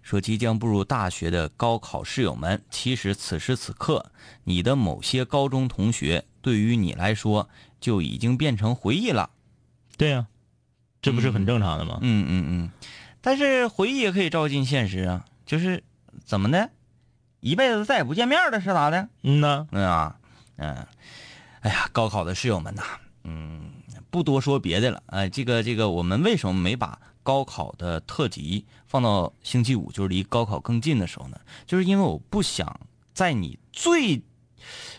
[0.03, 4.11] 说，即将步入大学的高考室友们，其实此时此刻，
[4.45, 9.28] 你的某些高中同学对于你来说就已经变成回忆了。
[9.99, 10.26] 对呀、
[11.03, 11.99] 这不是很正常的吗？
[12.01, 12.70] 嗯嗯嗯，
[13.26, 15.82] 但是回忆也可以照进现实啊，就是
[16.24, 16.70] 怎么的，
[17.40, 19.08] 一辈子再也不见面了是咋的？
[19.24, 20.16] 嗯呐，嗯啊，
[20.58, 20.86] 嗯，
[21.62, 22.84] 哎呀，高考的室友们呐，
[23.24, 23.72] 嗯，
[24.10, 31.36] 不多说别的了，哎、这个这个，我们为什么没把高考的特辑放到星期五，就是离高考更近的时候呢？
[31.66, 32.78] 就是因为我不想
[33.12, 34.22] 在你最，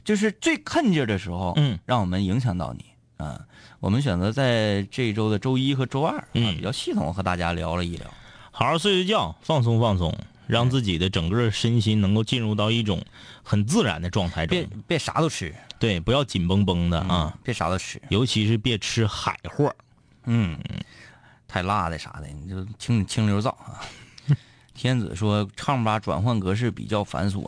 [0.04, 2.84] 就是最困劲儿的时候，嗯，让我们影响到你
[3.18, 3.46] 啊。
[3.80, 8.08] 我们选择在这一周的周一和周二，啊，嗯比较系统和大家聊了一聊。
[8.52, 10.12] 好好睡睡觉，放松放松，
[10.48, 13.04] 让自己的整个身心能够进入到一种
[13.44, 14.70] 很自然的状态中别。
[14.88, 19.72] 别啥都吃对，不要紧绷绷的啊，，别啥都吃，尤其是别吃海货。
[20.26, 20.58] 嗯，
[21.48, 23.78] 太辣的啥的，你就清清流灶啊。
[24.74, 27.46] 天子说，唱吧转换格式比较繁琐，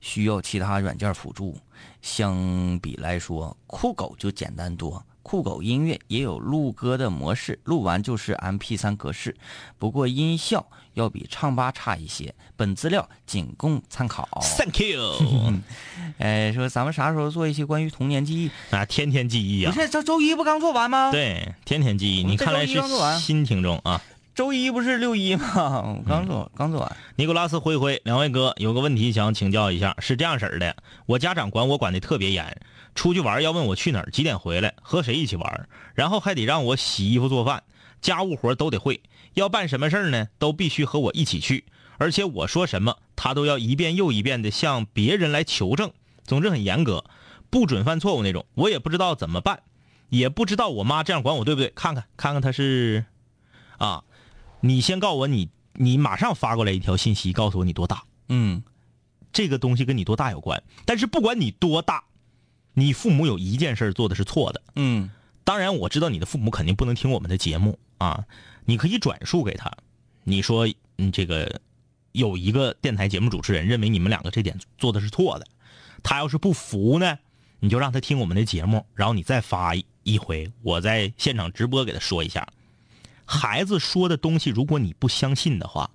[0.00, 1.58] 需要其他软件辅助。
[2.00, 5.04] 相比来说，酷狗就简单多。
[5.22, 9.36] 酷狗音乐也有录歌的模式，录完就是 MP3 格式，
[9.78, 12.34] 不过音效要比唱吧差一些。
[12.56, 14.28] 本资料仅供参考。
[14.58, 15.54] Thank you
[16.18, 18.50] 哎，说咱们啥时候做一些关于童年记忆？
[18.74, 21.10] 啊，天天记忆啊，不是，这周一不刚做完吗？
[21.10, 22.22] 对，天天记忆。
[22.22, 22.80] 你看来是
[23.18, 24.00] 新听众啊。
[24.34, 25.44] 周一不是六一吗？
[25.82, 26.96] 我刚做，刚做完。
[27.16, 32.62] 尼古拉斯灰灰，两位哥有个问题想请教一下，是这样式儿的，我家长管我管的特别严，
[32.94, 37.62] 出去玩要问我去哪儿、几点回来、和谁一起玩，然后还得让我洗衣服、做饭，
[38.00, 39.00] 家务活都得会，
[39.34, 41.64] 要办什么事儿呢，都必须和我一起去，
[41.98, 45.92] 而且我说什么，他都要一遍又一遍的向别人来求证，
[46.24, 47.04] 总之很严格，
[47.50, 49.62] 不准犯错误那种，我也不知道怎么办，
[50.08, 53.04] 也不知道我妈这样管我对不对，看看看看他是，
[53.78, 54.04] 啊。
[54.64, 58.04] 你先告诉我你你马上发过来一条信息，告诉我你多大。
[58.28, 58.62] 嗯
[59.32, 60.62] 这个东西跟你多大有关。
[60.84, 62.04] 但是不管你多大，
[62.74, 64.62] 你父母有一件事做的是错的。
[64.76, 65.10] 嗯
[65.44, 68.24] 当然，我知道你的父母肯定不能听我们的节目啊，
[68.64, 69.72] 你可以转述给他。
[70.22, 71.60] 你说，嗯，这个
[72.12, 75.46] 有一个电台节目主持人认为你们两个这点做的是错的，
[76.02, 77.18] 他要是不服呢，
[77.58, 82.46] 你就让他听我们的节目，然后你再发一一回，我在现场直播给他说一下。
[83.24, 85.90] 孩子说的东西，如果你不相信的话，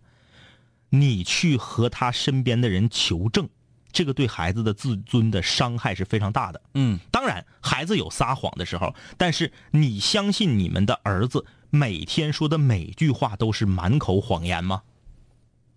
[0.89, 3.47] 你去和他身边的人求证，
[3.91, 6.61] 这个对孩子的自尊的伤害是非常大的。
[6.73, 14.81] 嗯，当然，孩子有撒谎的时候，但是你相信你们的儿子每天说的每句话都是满口谎言吗？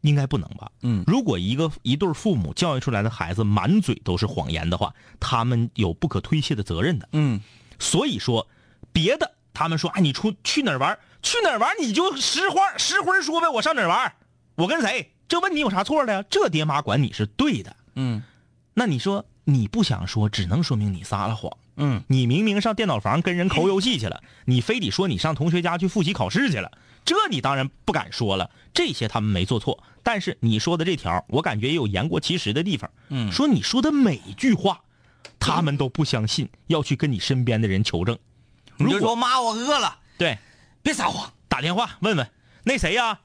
[0.02, 0.70] 应该不能吧。
[0.80, 7.08] 嗯如果一个一对父母教育出来的孩子满嘴都是谎言的话，他们有不可推卸的责任的。
[7.12, 7.40] 嗯，
[7.78, 8.48] 所以说，
[8.92, 10.98] 别的他们说，哎，你出去哪儿玩？
[11.22, 14.14] 去哪儿玩你就实话实话说呗，我上哪儿玩？
[14.54, 15.12] 我跟谁？
[15.28, 16.24] 这问你有啥错的呀？
[16.30, 17.76] 这爹妈管你是对的。
[17.94, 18.22] 嗯
[18.74, 21.52] 那你说你不想说，只能说明你撒了谎。
[21.76, 26.70] 嗯，你明明上电脑房跟人抠游戏去了，你非得说你上同学家去复习考试去了，
[27.04, 28.50] 这你当然不敢说了。
[28.74, 32.90] 这些他们没做错，但是你说的这条，我感觉也有言过其实的地方。
[33.08, 34.82] 嗯说你说的每句话，
[35.38, 38.18] 他们都不相信，要去跟你身边的人求证。
[38.76, 40.38] 如果你就说妈，我饿了，对，
[40.82, 41.32] 别撒谎。
[41.48, 42.30] 打电话问问
[42.64, 43.20] 那谁呀？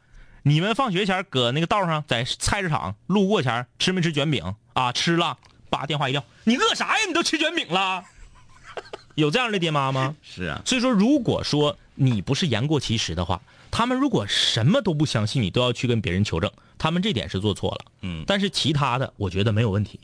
[0.48, 4.92] 你们放学前搁那个道上，在菜市场路过前吃没吃卷饼啊？
[4.92, 5.40] 吃了，
[5.72, 7.06] 叭电话一撂，你饿啥呀？
[7.08, 8.04] 你都吃卷饼了？
[9.16, 10.16] 有这样的爹妈吗？
[10.22, 13.42] 是啊，所以说，如果说你不是言过其实的话，
[13.72, 17.86] 他们如果什么都不相信你，都要去跟别人求证，他们这点是做错了。
[18.04, 20.00] 嗯但是其他的，我觉得没有问题。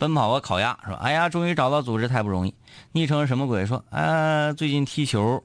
[0.00, 2.52] 奔跑啊烤鸭说：“哎呀，终于找到组织，太不容易。”
[2.90, 5.44] 昵称什么鬼说：“啊，最近踢球，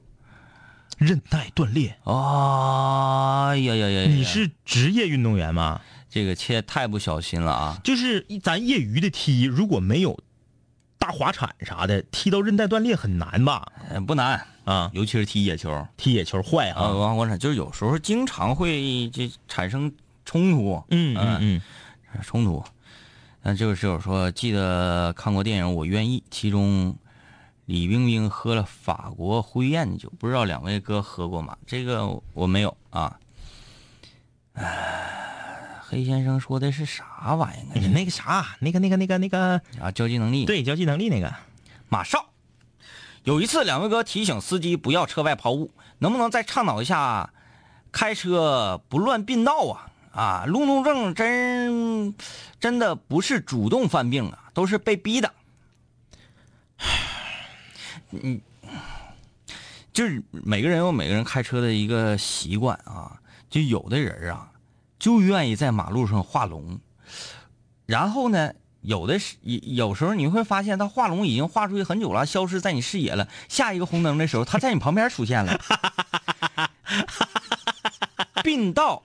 [1.00, 4.06] 韧带断裂，哦，哎呀呀呀呀！
[4.06, 5.80] 你是职业运动员吗？
[6.10, 7.80] 这个切太不小心了啊！
[7.82, 10.18] 就是咱业余的踢，如果没有
[10.98, 13.72] 大滑铲啥的，踢到韧带断裂很难吧？
[13.88, 16.90] 呃不难，啊，尤其是踢野球踢野球坏啊，啊。
[16.90, 19.90] 王国产就是有时候经常会这产生
[20.26, 21.60] 冲突，嗯嗯嗯，
[22.22, 22.62] 冲突。
[23.42, 26.94] 那这位室友说，记得看过电影《我愿意》，其中
[27.70, 31.56] 李冰冰喝了法国灰宴酒，不知道两位哥喝过吗？
[31.68, 33.16] 这个我没有啊。
[34.54, 39.92] 唉，黑先生说的是啥玩意儿那个啥，那个那个那个那个，啊？
[39.92, 40.46] 交际能力。
[40.46, 41.32] 对，交际能力那个，
[41.88, 42.30] 马少。
[43.22, 47.32] 有一次，两位哥提醒司机不要车外抛物，能不能再倡导一下，
[47.92, 49.86] 开车不乱并道啊？
[50.10, 52.16] 啊，路怒症真
[52.58, 55.32] 真的不是主动犯病啊，都是被逼的。
[58.12, 58.40] 嗯，
[59.92, 64.50] 就是每个人有每个人开车的一个习惯啊，就有的人啊，
[64.98, 66.80] 就愿意在马路上画龙，
[67.86, 69.58] 然后呢，有的是有
[69.88, 73.28] 有时候你会发现他画龙已经画出去很久了，消失在你视野了。
[73.48, 75.60] 下一个红灯的时候，他在你旁边出现了。
[78.42, 79.02] 并道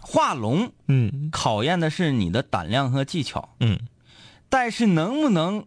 [0.00, 3.78] 画龙嗯考验的是你的胆量和技巧，嗯
[4.48, 5.66] 但是能不能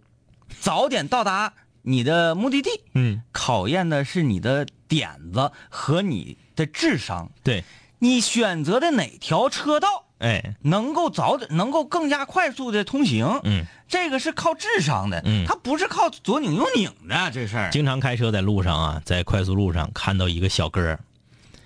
[0.60, 1.54] 早点到达
[1.84, 7.32] 你的目的地，嗯，考验的是你的点子和你的智商。
[7.44, 7.64] 对，
[8.00, 13.42] 你选择的哪条车道哎，能够早点，能够更加快速的通行？
[13.44, 17.70] 嗯，这个是靠智商的，嗯它不是靠左拧右拧的这事儿。
[17.72, 21.00] 经常开车在路上啊，在快速路上看到一个小哥儿，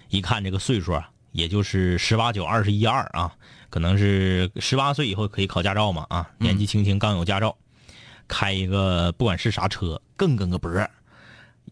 [0.10, 3.32] 一看这个岁数啊，也就是十八九、二十一二啊，
[3.70, 7.56] 可能是十八岁以后可以考驾照嘛啊，年纪轻轻刚有驾照，
[8.28, 10.90] 开一个不管是啥车，更跟个脖儿，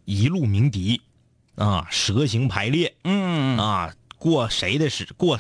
[0.06, 1.02] 一路鸣笛
[1.56, 5.38] 啊，蛇形排列嗯啊，过谁的时过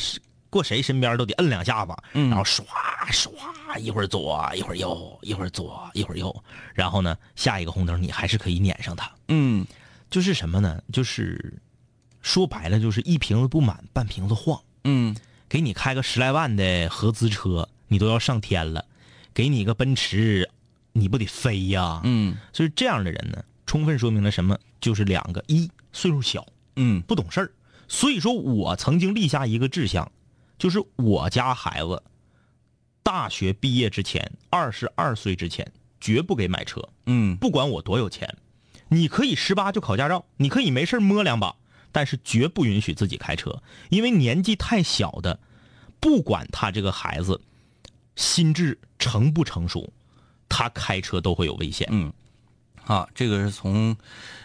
[0.50, 2.64] 过谁身边都得摁两下子，嗯然后唰
[3.12, 3.30] 唰
[3.80, 6.44] 一会儿左一会儿右，一会儿左一会儿右，
[6.74, 9.12] 然后呢下一个红灯你还是可以撵上它。
[9.28, 9.66] 嗯
[10.10, 10.82] 就是什么呢？
[10.94, 11.54] 就是
[12.22, 14.62] 说白了，就是一瓶子不满，半瓶子晃。
[14.86, 15.16] 嗯
[15.50, 18.82] 给你开个十来万的合资车，你都要上天了；
[19.34, 20.50] 给你个奔驰，
[20.98, 22.00] 你不得飞呀？
[22.06, 24.58] 嗯所以这样的人呢，充分说明了什么？
[24.80, 27.52] 就是两个：一岁数小，嗯不懂事儿。
[27.90, 30.10] 所以说我曾经立下一个志向，
[30.58, 32.02] 就是我家孩子
[33.04, 35.70] 大学毕业之前，二十二岁之前，
[36.00, 36.82] 绝不给买车。
[37.06, 38.38] 嗯不管我多有钱，
[38.88, 41.56] 你可以十八就考驾照，你可以没事摸两把，
[41.92, 45.40] 但是绝不允许自己开车，因为年纪太小的，
[46.00, 47.42] 不管他这个孩子
[48.16, 49.92] 心智成不成熟，
[50.50, 51.88] 他开车都会有危险。
[51.92, 52.12] 嗯，
[52.86, 53.96] 啊，这个是从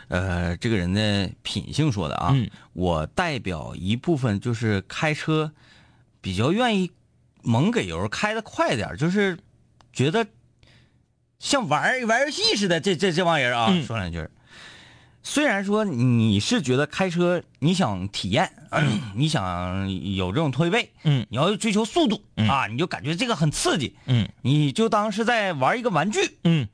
[0.09, 2.31] 呃这个人的品性说的啊。
[2.35, 5.53] 嗯我代表一部分就是开车
[6.21, 6.91] 比较愿意
[7.43, 9.39] 猛给油，开的快点，就是
[9.93, 10.27] 觉得
[11.39, 12.81] 像玩儿玩游戏似的。
[12.81, 14.31] 这这这帮人啊，嗯说两句儿。
[15.23, 18.51] 虽然说你是觉得开车你想体验，
[19.15, 26.69] 你想有这种推背，嗯你要追求速度、嗯啊，你就感觉这个很刺激，嗯你就当是在玩一个玩具，嗯，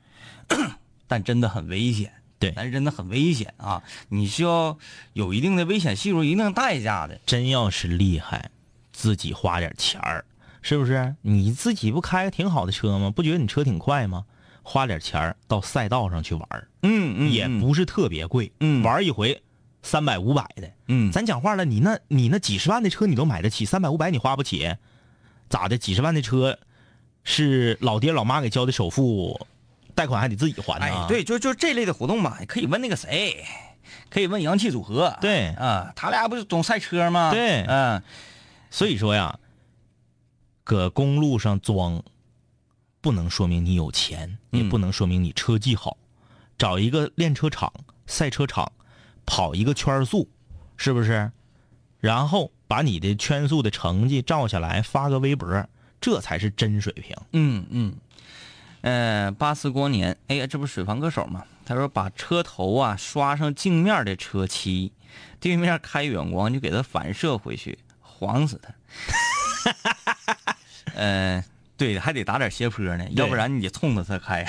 [1.08, 2.12] 但真的很危险。
[2.38, 3.82] 对但是真的很危险啊！
[4.10, 4.76] 你需要
[5.14, 7.18] 有一定的危险系数、一定代价的。
[7.24, 8.50] 真要是厉害，
[8.92, 10.22] 自己花点钱儿，
[10.60, 11.16] 是不是？
[11.22, 13.10] 你自己不开个挺好的车吗？
[13.10, 14.26] 不觉得你车挺快吗？
[14.68, 19.40] 花点钱儿到赛道上去玩儿，嗯嗯也不是特别贵，嗯玩一回
[19.80, 24.74] 三百五百的，嗯咱讲话了，你那你那几十万的车你都买得起，三百五百你花不起，
[25.48, 25.78] 咋的？
[25.78, 26.58] 几十万的车
[27.22, 29.46] 是老爹老妈给交的首付，
[29.94, 30.86] 贷款还得自己还呢。
[30.86, 33.44] 哎，对，就就这类的活动嘛，可以问那个谁，
[34.10, 35.16] 可以问洋气组合。
[35.20, 37.30] 对啊，他俩不是总赛车吗？
[37.30, 38.02] 对嗯，
[38.68, 39.38] 所以说呀，
[40.64, 42.02] 搁公路上装，
[43.06, 45.96] 不能说明你有钱，也嗯不能说明你车技好。
[46.58, 47.72] 找一个练车场、
[48.08, 48.72] 赛车场，
[49.24, 50.28] 跑一个圈速，
[50.76, 51.30] 是不是？
[52.00, 55.68] 然后把你的圈速的成绩照下来，发个微博，
[56.00, 57.16] 这才是真水平。
[57.30, 57.94] 嗯嗯，
[58.80, 61.44] 呃，八四光年，哎呀，这不是水房歌手吗？
[61.64, 64.90] 他说把车头啊刷上镜面的车漆，
[65.38, 68.74] 对面开远光就给它反射回去，晃死他。
[70.94, 71.44] 呃，
[71.76, 74.42] 对，还得打点斜坡呢，要不然你得冲着它开。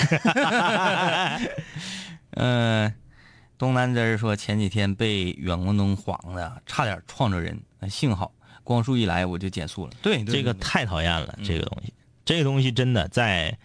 [2.32, 2.94] 呃，
[3.58, 8.32] 东南枝儿说前几天被远光灯晃的，差点撞着人，呃幸好
[8.64, 9.92] 光束一来我就减速了。
[10.02, 13.58] 对，对对这个太讨厌了，这个东西，这个东西真的在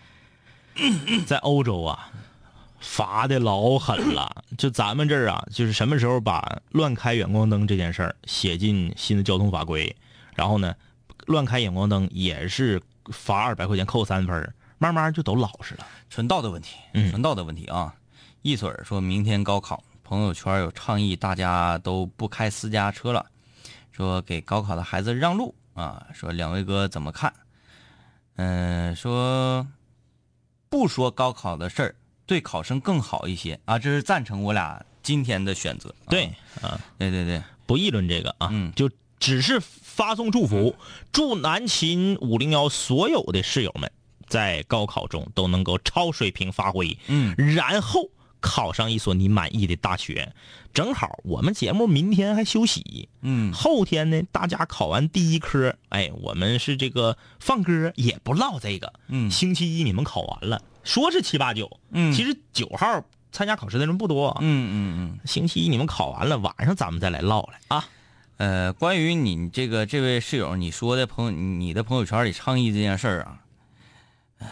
[1.26, 2.10] 在欧洲啊，
[2.80, 4.44] 罚的老狠了。
[4.56, 9.94] 就咱们这儿啊，就是什么时候把乱开远光灯这件事儿写进新的交通法规，
[10.34, 10.74] 然后呢，
[11.26, 15.86] 乱开远光灯也是罚二百块钱，扣三分儿，慢慢就都老实了。
[16.10, 17.94] 纯道德问题，嗯纯道德问题啊！
[18.42, 23.24] 一水儿说明天高考，朋友圈有倡议，大家都不开私家车了，
[23.92, 26.06] 说给高考的孩子让路啊。
[26.12, 27.32] 说两位哥怎么看？
[28.36, 29.66] 嗯、说
[30.68, 31.94] 不说高考的事儿，
[32.26, 33.78] 对考生更好一些啊。
[33.78, 35.90] 这是赞成我俩今天的选择。
[36.06, 36.26] 啊对，
[36.60, 38.90] 啊，对对对，不议论这个啊，嗯就
[39.20, 39.60] 只是
[39.94, 40.74] 发送祝福，
[41.12, 43.92] 祝南秦五零幺所有的室友们
[44.26, 48.08] 在高考中都能够超水平发挥，嗯，然后
[48.40, 50.32] 考上一所你满意的大学。
[50.72, 65.18] 正好我们节目明天还休息，嗯后天呢，大家考完第一科，哎，我们是这个放歌也不唠这个，嗯星期一你们考完了，说是七八九，嗯其实九号参加考试的人不多，嗯嗯嗯。
[65.26, 67.84] 星期一你们考完了，晚上咱们再来唠来啊。
[68.38, 73.44] 呃，关于你这个这位室友你说的朋友，你的朋友圈里倡议这件事儿啊，
[74.38, 74.48] 唉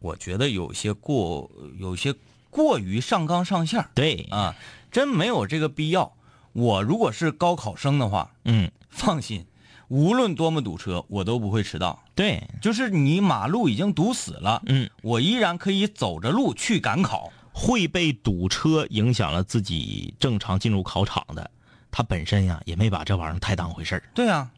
[0.00, 2.14] 我觉得有些过，有些
[2.50, 4.54] 过于上纲上线儿对，啊，
[4.90, 6.12] 真没有这个必要。
[6.52, 9.46] 我如果是高考生的话，嗯， 放心，
[9.88, 12.02] 无论多么堵车，我都不会迟到。
[12.14, 17.32] 对，就是你马路已经堵死了，嗯，我依然可以走着路去赶考。
[17.54, 21.50] 会被堵车影响了自己正常进入考场的，
[21.92, 24.02] 他本身呀也没把这玩意儿太当回事儿。
[24.14, 24.50] 对啊，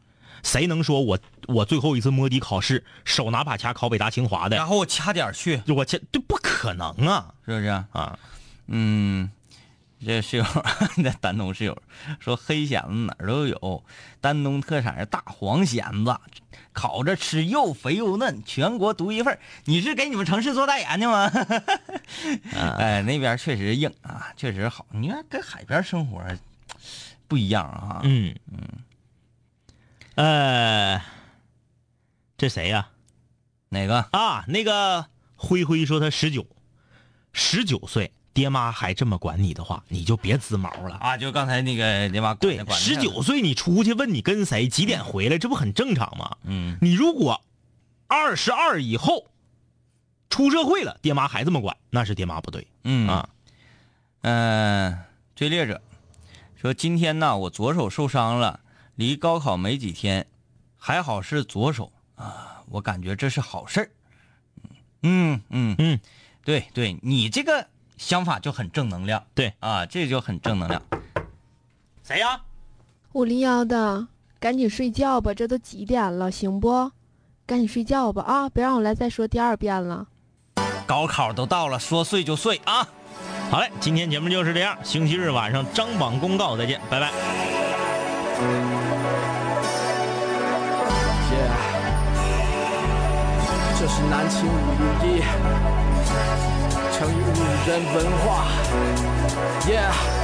[0.43, 1.19] 谁能说我
[1.49, 7.67] 我最后一次摸底考试手拿把掐考北大清华的，然后我掐点儿去，我掐这不可能啊是不是？
[7.93, 8.19] 啊！
[8.69, 9.31] 嗯，
[10.05, 10.45] 这室友，
[10.97, 11.77] 那丹东室友
[12.21, 13.85] 说黑蚬子哪儿都有，
[14.21, 16.17] 丹东特产是大黄蚬子，
[16.73, 21.31] 烤着吃又肥又嫩，全国独一份儿你是给你们城市做代言的吗？
[22.79, 24.87] 哎，那边确实硬啊，确实好。
[24.91, 26.21] 你看跟海边生活
[27.29, 28.01] 不一样啊。
[28.05, 28.61] 嗯嗯，
[30.15, 31.03] 呃，
[32.37, 32.89] 这谁呀、
[33.69, 34.09] 哪个？
[34.13, 34.45] 啊？
[34.49, 35.07] 那个
[35.37, 36.47] 灰灰说他十九，
[37.33, 40.97] 十九岁，爹妈还这么管你的话，你就别滋毛了。
[40.97, 46.37] 啊，就刚才那个爹妈管对十九岁你出去问你跟谁几点回来，这不很正常吗？
[46.45, 47.43] 嗯你如果
[48.07, 49.27] 二十二以后
[50.31, 53.29] 出社会了，爹妈还这么管，那是爹妈不对嗯啊。
[54.23, 54.99] 嗯，
[55.35, 55.81] 追猎者
[56.65, 58.61] 说：“今天呢，我左手受伤了，
[58.95, 60.27] 离高考没几天，
[60.79, 63.91] 还好是左手啊，我感觉这是好事儿。
[65.03, 66.01] 嗯嗯嗯，
[66.43, 67.67] 对对，你这个
[67.99, 69.23] 想法就很正能量。
[69.35, 70.81] 对啊，这就很正能量。
[72.03, 72.41] 谁呀？
[73.13, 74.09] 五零幺的，
[74.41, 76.91] 赶紧睡觉吧，这都几点了，行不？
[77.45, 78.49] 赶紧睡觉吧啊！
[78.49, 80.07] 别让我来再说第二遍了。
[80.87, 82.89] 高考都到了，说睡就睡啊。
[83.55, 87.09] 好嘞，今天节目就是这样，星期日晚上张榜公告再见，拜拜。
[93.79, 94.51] 这是南秦五
[95.05, 95.23] 零一，
[96.99, 97.39] 成语五
[97.71, 98.49] 人文化。
[99.69, 100.24] Yeah。